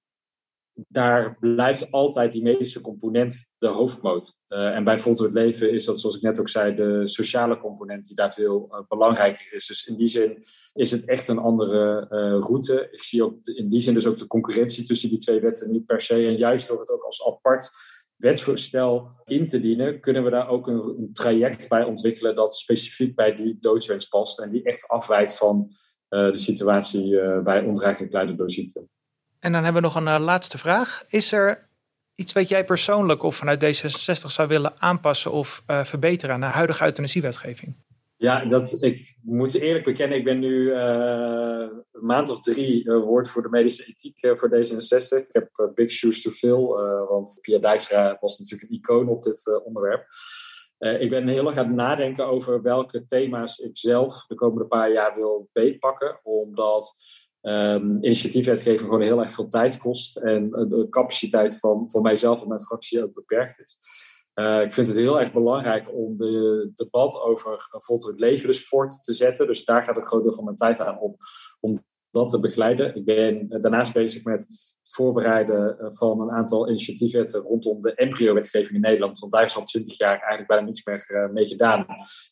daar 0.74 1.38
blijft 1.40 1.92
altijd 1.92 2.32
die 2.32 2.42
medische 2.42 2.82
component 2.82 3.48
de 3.58 3.68
hoofdmoot. 3.68 4.38
Uh, 4.48 4.76
en 4.76 4.84
bij 4.84 5.00
Voltooid 5.00 5.34
Leven 5.34 5.72
is 5.72 5.86
dat, 5.86 6.00
zoals 6.00 6.16
ik 6.16 6.22
net 6.22 6.40
ook 6.40 6.50
zei, 6.50 6.76
de 6.76 7.08
sociale 7.08 7.58
component 7.58 8.06
die 8.06 8.16
daar 8.16 8.34
veel 8.34 8.68
uh, 8.72 8.80
belangrijker 8.88 9.54
is. 9.54 9.68
Dus 9.68 9.88
in 9.88 9.96
die 9.96 10.08
zin 10.08 10.44
is 10.74 10.92
het 10.92 11.06
echt 11.06 11.28
een 11.28 11.38
andere 11.38 12.08
route. 12.40 12.88
Ik 12.92 13.04
zie 13.04 13.24
ook 13.24 13.36
in 13.44 13.70
die 13.70 13.82
zin 13.82 13.94
dus 13.94 14.08
ook 14.08 14.18
de 14.18 14.28
concurrentie 14.28 14.84
tussen 14.84 15.10
die 15.10 15.18
twee 15.18 15.40
wetten 15.40 15.72
niet 15.72 15.86
per 15.86 16.02
se. 16.02 16.14
En 16.14 16.38
juist 16.38 16.68
door 16.68 16.80
het 16.80 16.90
ook 16.90 17.04
als 17.04 17.28
apart 17.28 17.70
wetsvoorstel 18.22 19.12
in 19.26 19.46
te 19.46 19.60
dienen, 19.60 20.00
kunnen 20.00 20.24
we 20.24 20.30
daar 20.30 20.48
ook 20.48 20.68
een, 20.68 21.10
traject 21.14 21.68
bij 21.68 21.84
ontwikkelen 21.84 22.36
dat 22.36 22.56
specifiek 22.56 23.16
bij 23.16 23.36
die 23.36 23.58
doodswens 23.60 24.06
past 24.06 24.40
en 24.40 24.52
die 24.52 24.64
echt 24.64 24.88
afwijkt 24.88 25.38
van 25.38 25.68
uh, 26.10 26.32
de 26.32 26.38
situatie 26.38 27.08
uh, 27.08 27.42
bij 27.42 27.64
ondraaglijk 27.64 28.14
lijden 28.14 28.38
door 28.38 28.52
ziekte. 28.52 28.88
En 29.40 29.52
dan 29.52 29.64
hebben 29.64 29.82
we 29.82 29.88
nog 29.88 29.98
een 29.98 30.20
uh, 30.20 30.26
laatste 30.26 30.58
vraag. 30.58 31.04
Is 31.08 31.32
er 31.32 31.70
iets 32.16 32.34
wat 32.34 32.48
jij 32.48 32.66
persoonlijk 32.66 33.24
of 33.24 33.36
vanuit 33.36 33.64
D66 33.64 34.26
zou 34.26 34.48
willen 34.48 34.82
aanpassen 34.82 35.32
of 35.32 35.64
verbeteren 35.66 36.36
aan 36.36 36.42
de 36.42 36.46
huidige 36.46 36.86
euthanasiewetgeving? 36.86 37.76
Ja, 38.22 38.46
dat, 38.46 38.84
ik 38.84 39.18
moet 39.22 39.54
eerlijk 39.54 39.86
bekennen, 39.86 40.18
ik 40.18 40.24
ben 40.24 40.40
nu 40.40 40.62
uh, 40.62 41.68
een 41.92 42.06
maand 42.06 42.30
of 42.30 42.40
drie 42.40 42.92
woord 42.92 43.30
voor 43.30 43.42
de 43.42 43.50
medische 43.50 43.86
ethiek 43.86 44.24
uh, 44.24 44.36
voor 44.36 44.50
D66. 44.50 45.28
Ik 45.28 45.34
heb 45.34 45.72
big 45.76 45.92
shoes 45.92 46.22
to 46.22 46.30
fill, 46.30 46.66
want 47.10 47.38
Pia 47.42 47.60
Dijkstra 47.60 48.18
was 48.20 48.40
natuurlijk 48.40 48.72
een 48.72 48.78
icoon 48.78 49.10
op 49.10 49.24
dit 49.24 49.62
onderwerp. 49.64 50.06
ik 50.78 51.10
ben 51.10 51.28
heel 51.28 51.48
erg 51.48 51.58
aan 51.58 51.66
het 51.66 51.76
nadenken 51.76 52.28
over 52.28 52.62
welke 52.62 53.06
thema's 53.06 53.58
ik 53.58 53.78
zelf 53.78 54.26
de 54.26 54.36
komende 54.36 54.68
paar 54.68 54.92
jaar 54.92 55.16
wil 55.16 55.50
beetpakken, 55.54 56.20
omdat 56.24 56.94
um, 57.42 57.98
initiatiefwetgeving 58.04 58.80
gewoon 58.80 59.02
heel 59.02 59.20
erg 59.22 59.32
veel 59.32 59.48
tijd 59.48 59.78
kost 59.78 60.18
en 60.18 60.50
de 60.50 60.88
capaciteit 60.90 61.60
van, 61.60 61.90
van 61.92 62.02
mijzelf 62.02 62.42
en 62.42 62.48
mijn 62.48 62.62
fractie 62.62 63.04
ook 63.04 63.14
beperkt 63.14 63.60
is. 63.60 63.78
Uh, 64.36 64.62
ik 64.62 64.74
vind 64.74 64.88
het 64.88 64.96
heel 64.96 65.20
erg 65.20 65.32
belangrijk 65.32 65.94
om 65.94 66.18
de 66.18 66.72
debat 66.74 67.22
over 67.22 67.68
voltooid 67.70 68.20
leven 68.20 68.48
dus 68.48 68.68
voort 68.68 69.04
te 69.04 69.14
zetten. 69.14 69.48
Dus 69.48 69.66
daar 69.66 69.84
gaat 69.84 69.98
een 69.98 70.04
groot 70.04 70.24
deel 70.24 70.34
van 70.34 70.44
mijn 70.44 70.56
tijd 70.56 70.80
aan 70.80 71.00
op 71.00 71.16
om 71.60 71.84
dat 72.12 72.30
te 72.30 72.40
begeleiden. 72.40 72.96
Ik 72.96 73.06
ben 73.06 73.48
daarnaast 73.62 73.94
bezig 73.94 74.24
met 74.24 74.42
het 74.42 74.94
voorbereiden 74.94 75.80
eh, 75.80 75.86
van 75.90 76.22
een 76.22 76.32
aantal 76.32 76.68
initiatiefwetten 76.68 77.42
rondom 77.42 77.82
de 77.82 77.94
embryo-wetgeving 77.94 78.76
in 78.76 78.82
Nederland. 78.82 79.20
Want 79.20 79.32
daar 79.32 79.44
is 79.44 79.56
al 79.56 79.64
twintig 79.64 79.98
jaar 79.98 80.18
eigenlijk 80.18 80.48
bijna 80.48 80.66
niets 80.66 80.86
meer 80.86 81.06
eh, 81.08 81.30
mee 81.30 81.46
gedaan. 81.46 81.86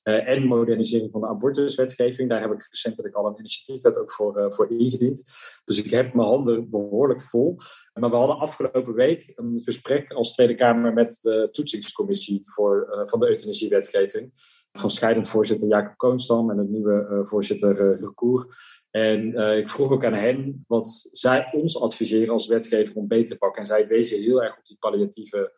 En 0.04 0.46
modernisering 0.46 1.12
van 1.12 1.22
de 1.22 1.28
abortuswetgeving. 1.28 2.30
Daar 2.30 2.42
heb 2.42 2.52
ik 2.52 2.68
recentelijk 2.70 3.15
al 3.15 3.26
een 3.26 3.39
initiatiefwet 3.39 4.00
ook 4.00 4.12
voor, 4.12 4.54
voor 4.54 4.72
ingediend. 4.72 5.24
Dus 5.63 5.84
ik 5.84 5.92
heb 5.92 6.13
mijn 6.13 6.28
handen 6.28 6.70
behoorlijk 6.70 7.22
vol. 7.22 7.58
Maar 7.94 8.10
we 8.10 8.15
hadden 8.15 8.38
afgelopen 8.38 8.94
week 8.94 9.32
een 9.36 9.62
gesprek 9.63 10.12
als 10.12 10.34
Tweede 10.34 10.56
Kamer 10.56 10.94
met 10.94 11.18
de 11.22 11.48
toetsingscommissie 11.52 12.39
voor, 12.44 13.04
van 13.10 13.20
de 13.20 13.28
euthanasiewetgeving. 13.28 14.32
Van 14.72 14.89
scheidend 14.89 15.28
voorzitter 15.28 15.68
Jacob 15.68 15.98
Koonstam 15.98 16.50
en 16.52 16.58
het 16.58 16.70
nieuwe 16.70 17.20
voorzitter 17.22 17.76
Recour. 17.76 18.46
En 18.91 19.28
uh, 19.28 19.58
ik 19.58 19.69
vroeg 19.69 19.91
ook 19.91 20.06
aan 20.06 20.13
hen 20.13 20.63
wat 20.67 21.10
zij 21.12 21.49
ons 21.52 21.80
adviseren 21.80 22.34
als 22.34 22.47
wetgever 22.47 22.95
om 22.95 23.08
beter 23.08 23.28
te 23.28 23.38
pakken. 23.38 23.62
En 23.62 23.67
zij 23.67 23.88
wezen 23.88 24.21
heel 24.21 24.43
erg 24.43 24.58
op 24.58 24.65
die 24.65 24.78
palliatieve 24.80 25.52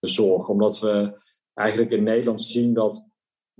zorg. 0.00 0.48
Omdat 0.48 0.80
we 0.80 1.20
eigenlijk 1.54 1.90
in 1.90 2.02
Nederland 2.02 2.42
zien 2.42 2.74
dat 2.74 3.10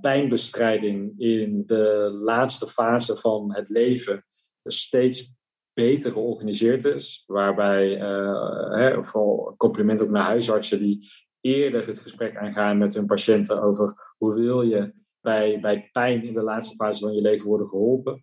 pijnbestrijding 0.01 1.21
in 1.21 1.63
de 1.67 2.19
laatste 2.23 2.69
fase 2.69 3.17
van 3.17 3.55
het 3.55 3.69
leven 3.69 4.25
steeds 4.65 5.35
beter 5.73 6.13
georganiseerd 6.13 6.85
is. 6.85 7.25
Waarbij, 7.27 8.01
uh, 8.01 8.71
hè, 8.71 9.05
vooral 9.05 9.55
compliment 9.57 10.03
ook 10.03 10.11
naar 10.11 10.25
huisartsen 10.25 10.79
die 10.79 11.11
eerder 11.41 11.87
het 11.87 11.99
gesprek 11.99 12.37
aangaan 12.37 12.79
met 12.79 12.95
hun 12.95 13.07
patiënten 13.07 13.63
over 13.63 14.15
hoe 14.19 14.35
wil 14.35 14.63
je 14.63 14.95
bij, 15.21 15.61
bij 15.61 15.89
pijn 15.93 16.25
in 16.25 16.35
de 16.35 16.43
laatste 16.43 16.75
fase 16.75 17.01
van 17.01 17.15
je 17.15 17.21
leven 17.21 17.47
worden 17.47 17.69
geholpen. 17.69 18.21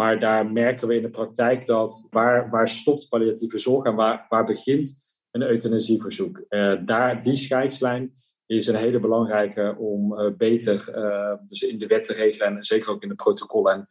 Maar 0.00 0.18
daar 0.18 0.52
merken 0.52 0.88
we 0.88 0.94
in 0.96 1.02
de 1.02 1.10
praktijk 1.10 1.66
dat 1.66 2.06
waar, 2.10 2.50
waar 2.50 2.68
stopt 2.68 3.08
palliatieve 3.08 3.58
zorg 3.58 3.84
en 3.84 3.94
waar, 3.94 4.26
waar 4.28 4.44
begint 4.44 4.92
een 5.30 5.42
euthanasieverzoek? 5.42 6.44
Uh, 6.48 6.74
daar, 6.84 7.22
die 7.22 7.36
scheidslijn 7.36 8.12
is 8.46 8.66
een 8.66 8.74
hele 8.74 9.00
belangrijke 9.00 9.76
om 9.78 10.12
uh, 10.12 10.36
beter 10.36 10.88
uh, 10.96 11.34
dus 11.46 11.62
in 11.62 11.78
de 11.78 11.86
wet 11.86 12.04
te 12.04 12.12
regelen 12.12 12.56
en 12.56 12.64
zeker 12.64 12.90
ook 12.90 13.02
in 13.02 13.08
de 13.08 13.14
protocollen. 13.14 13.72
En 13.72 13.86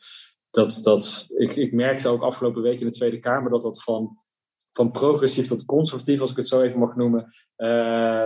dat, 0.49 0.79
dat, 0.83 1.27
ik, 1.37 1.55
ik 1.55 1.73
merkte 1.73 2.09
ook 2.09 2.21
afgelopen 2.21 2.61
week 2.61 2.79
in 2.79 2.85
de 2.85 2.91
Tweede 2.91 3.19
Kamer 3.19 3.51
dat 3.51 3.61
dat 3.61 3.83
van, 3.83 4.17
van 4.71 4.91
progressief 4.91 5.47
tot 5.47 5.65
conservatief, 5.65 6.19
als 6.19 6.31
ik 6.31 6.37
het 6.37 6.47
zo 6.47 6.61
even 6.61 6.79
mag 6.79 6.95
noemen, 6.95 7.25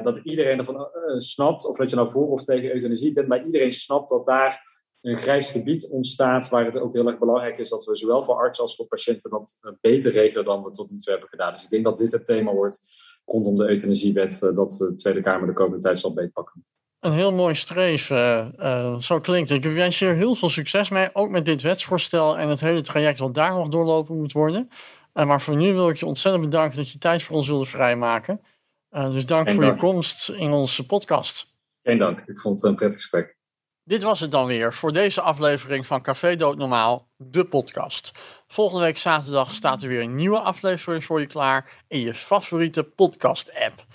dat 0.04 0.20
iedereen 0.24 0.58
ervan 0.58 0.88
snapt, 1.18 1.66
of 1.66 1.78
dat 1.78 1.90
je 1.90 1.96
nou 1.96 2.10
voor 2.10 2.28
of 2.28 2.44
tegen 2.44 2.72
euthanasie 2.72 3.14
bent, 3.14 3.28
maar 3.28 3.46
iedereen 3.46 3.72
snapt 3.72 4.10
dat 4.10 4.26
daar 4.26 4.73
een 5.04 5.18
grijs 5.18 5.50
gebied 5.50 5.90
ontstaat 5.90 6.50
waar 6.50 6.66
het 6.66 6.80
ook 6.80 6.94
heel 6.94 7.08
erg 7.08 7.20
belangrijk 7.20 7.58
is 7.58 7.70
dat 7.70 7.86
we 7.86 7.96
zowel 7.96 8.24
voor 8.24 8.36
artsen 8.36 8.64
als 8.64 8.76
voor 8.76 8.86
patiënten 8.86 9.30
dat 9.30 9.58
eh, 9.62 9.72
beter 9.82 10.12
regelen 10.12 10.46
dan 10.46 10.64
we 10.64 10.72
tot 10.72 10.92
nu 10.92 10.98
toe 10.98 11.12
hebben 11.12 11.30
gedaan. 11.30 11.54
Dus 11.54 11.64
ik 11.64 11.70
denk 11.70 11.84
dat 11.84 11.98
dit 11.98 12.12
het 12.12 12.26
thema 12.26 12.54
wordt 12.54 12.80
rondom 13.26 13.56
de 13.56 13.68
euthanasiewet 13.68 14.42
eh, 14.42 14.56
dat 14.56 14.72
de 14.72 14.96
Tweede 14.96 15.22
Kamer 15.22 15.48
de 15.48 15.54
komende 15.54 15.80
tijd 15.80 16.00
zal 16.00 16.14
beetpakken. 16.14 16.66
Een 17.00 17.12
heel 17.12 17.34
mooi 17.34 17.56
streef, 17.56 18.10
uh, 18.10 18.98
zo 19.00 19.20
klinkt 19.20 19.50
het. 19.50 19.66
Ik 19.66 19.74
wens 19.74 20.00
je 20.00 20.06
heel 20.06 20.36
veel 20.36 20.50
succes 20.50 20.90
mee, 20.90 21.10
ook 21.14 21.30
met 21.30 21.46
dit 21.46 21.62
wetsvoorstel 21.62 22.38
en 22.38 22.50
het 22.50 22.60
hele 22.60 22.82
traject 22.82 23.20
wat 23.20 23.34
daar 23.34 23.54
nog 23.54 23.68
doorlopen 23.68 24.18
moet 24.18 24.32
worden. 24.32 24.70
maar 25.14 25.42
voor 25.42 25.56
nu 25.56 25.74
wil 25.74 25.90
ik 25.90 25.98
je 25.98 26.06
ontzettend 26.06 26.44
bedanken 26.44 26.78
dat 26.78 26.90
je 26.90 26.98
tijd 26.98 27.24
voor 27.24 27.36
ons 27.36 27.48
wilde 27.48 27.66
vrijmaken. 27.66 28.42
dus 28.90 29.26
dank 29.26 29.50
voor 29.50 29.66
je 29.66 29.76
komst 29.76 30.30
in 30.30 30.52
onze 30.52 30.86
podcast. 30.86 31.56
Geen 31.82 31.98
dank, 31.98 32.20
ik 32.26 32.40
vond 32.40 32.56
het 32.56 32.66
een 32.66 32.76
prettig 32.76 33.00
gesprek. 33.00 33.38
Dit 33.86 34.04
was 34.04 34.20
het 34.20 34.32
dan 34.32 34.46
weer 34.46 34.74
voor 34.74 34.94
deze 34.94 35.22
aflevering 35.22 35.88
van 35.88 36.02
Café 36.02 36.36
Dood 36.36 36.58
Normaal, 36.58 37.08
de 37.18 37.46
podcast. 37.46 38.12
Volgende 38.48 38.84
week 38.84 38.98
zaterdag 38.98 39.54
staat 39.54 39.82
er 39.82 39.88
weer 39.88 40.02
een 40.02 40.16
nieuwe 40.16 40.40
aflevering 40.40 41.06
voor 41.06 41.20
je 41.20 41.26
klaar 41.26 41.84
in 41.88 42.00
je 42.00 42.14
favoriete 42.14 42.84
podcast-app. 42.84 43.86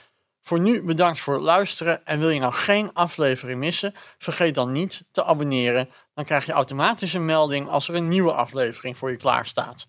Voor 0.43 0.61
nu 0.61 0.83
bedankt 0.83 1.21
voor 1.21 1.35
het 1.35 1.43
luisteren 1.43 2.07
en 2.07 2.19
wil 2.19 2.29
je 2.29 2.41
nou 2.41 2.53
geen 2.53 2.95
aflevering 2.95 3.59
missen, 3.59 3.95
vergeet 4.19 4.55
dan 4.55 4.73
niet 4.73 5.05
te 5.11 5.25
abonneren. 5.25 5.91
Dan 6.15 6.25
krijg 6.25 6.47
je 6.47 6.53
automatisch 6.53 7.13
een 7.13 7.25
melding 7.25 7.69
als 7.69 7.89
er 7.89 7.95
een 7.95 8.09
nieuwe 8.09 8.33
aflevering 8.33 8.97
voor 8.97 9.11
je 9.11 9.17
klaar 9.17 9.47
staat. 9.47 9.87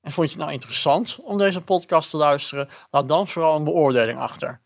En 0.00 0.12
vond 0.12 0.26
je 0.26 0.32
het 0.32 0.42
nou 0.42 0.54
interessant 0.54 1.18
om 1.22 1.38
deze 1.38 1.60
podcast 1.60 2.10
te 2.10 2.16
luisteren? 2.16 2.68
Laat 2.90 3.08
dan 3.08 3.28
vooral 3.28 3.56
een 3.56 3.64
beoordeling 3.64 4.18
achter. 4.18 4.60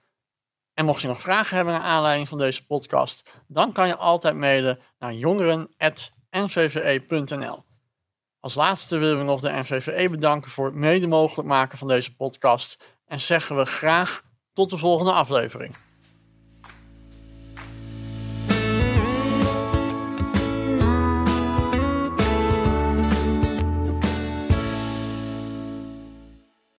En 0.77 0.85
mocht 0.85 1.01
je 1.01 1.07
nog 1.07 1.21
vragen 1.21 1.57
hebben 1.57 1.75
naar 1.75 1.83
aanleiding 1.83 2.29
van 2.29 2.39
deze 2.39 2.67
podcast, 2.67 3.23
dan 3.47 3.73
kan 3.73 3.87
je 3.87 3.97
altijd 3.97 4.37
mailen 4.37 4.79
naar 4.99 5.13
jongeren.nvve.nl. 5.13 7.65
Als 8.41 8.55
laatste 8.55 8.99
willen 8.99 9.19
we 9.19 9.25
nog 9.25 9.41
de 9.41 9.53
NVVE 9.53 10.11
bedanken 10.11 10.51
voor 10.51 10.67
het 10.67 10.75
mede 10.75 11.09
mogelijk 11.09 11.49
maken 11.49 11.79
van 11.79 11.89
deze 11.89 12.17
podcast 12.17 12.79
en 13.07 13.21
zeggen 13.21 13.57
we 13.57 13.67
graag 13.67 14.23
tot 14.53 14.71
de 14.71 14.79
volgende 14.79 15.13
aflevering. 15.13 15.77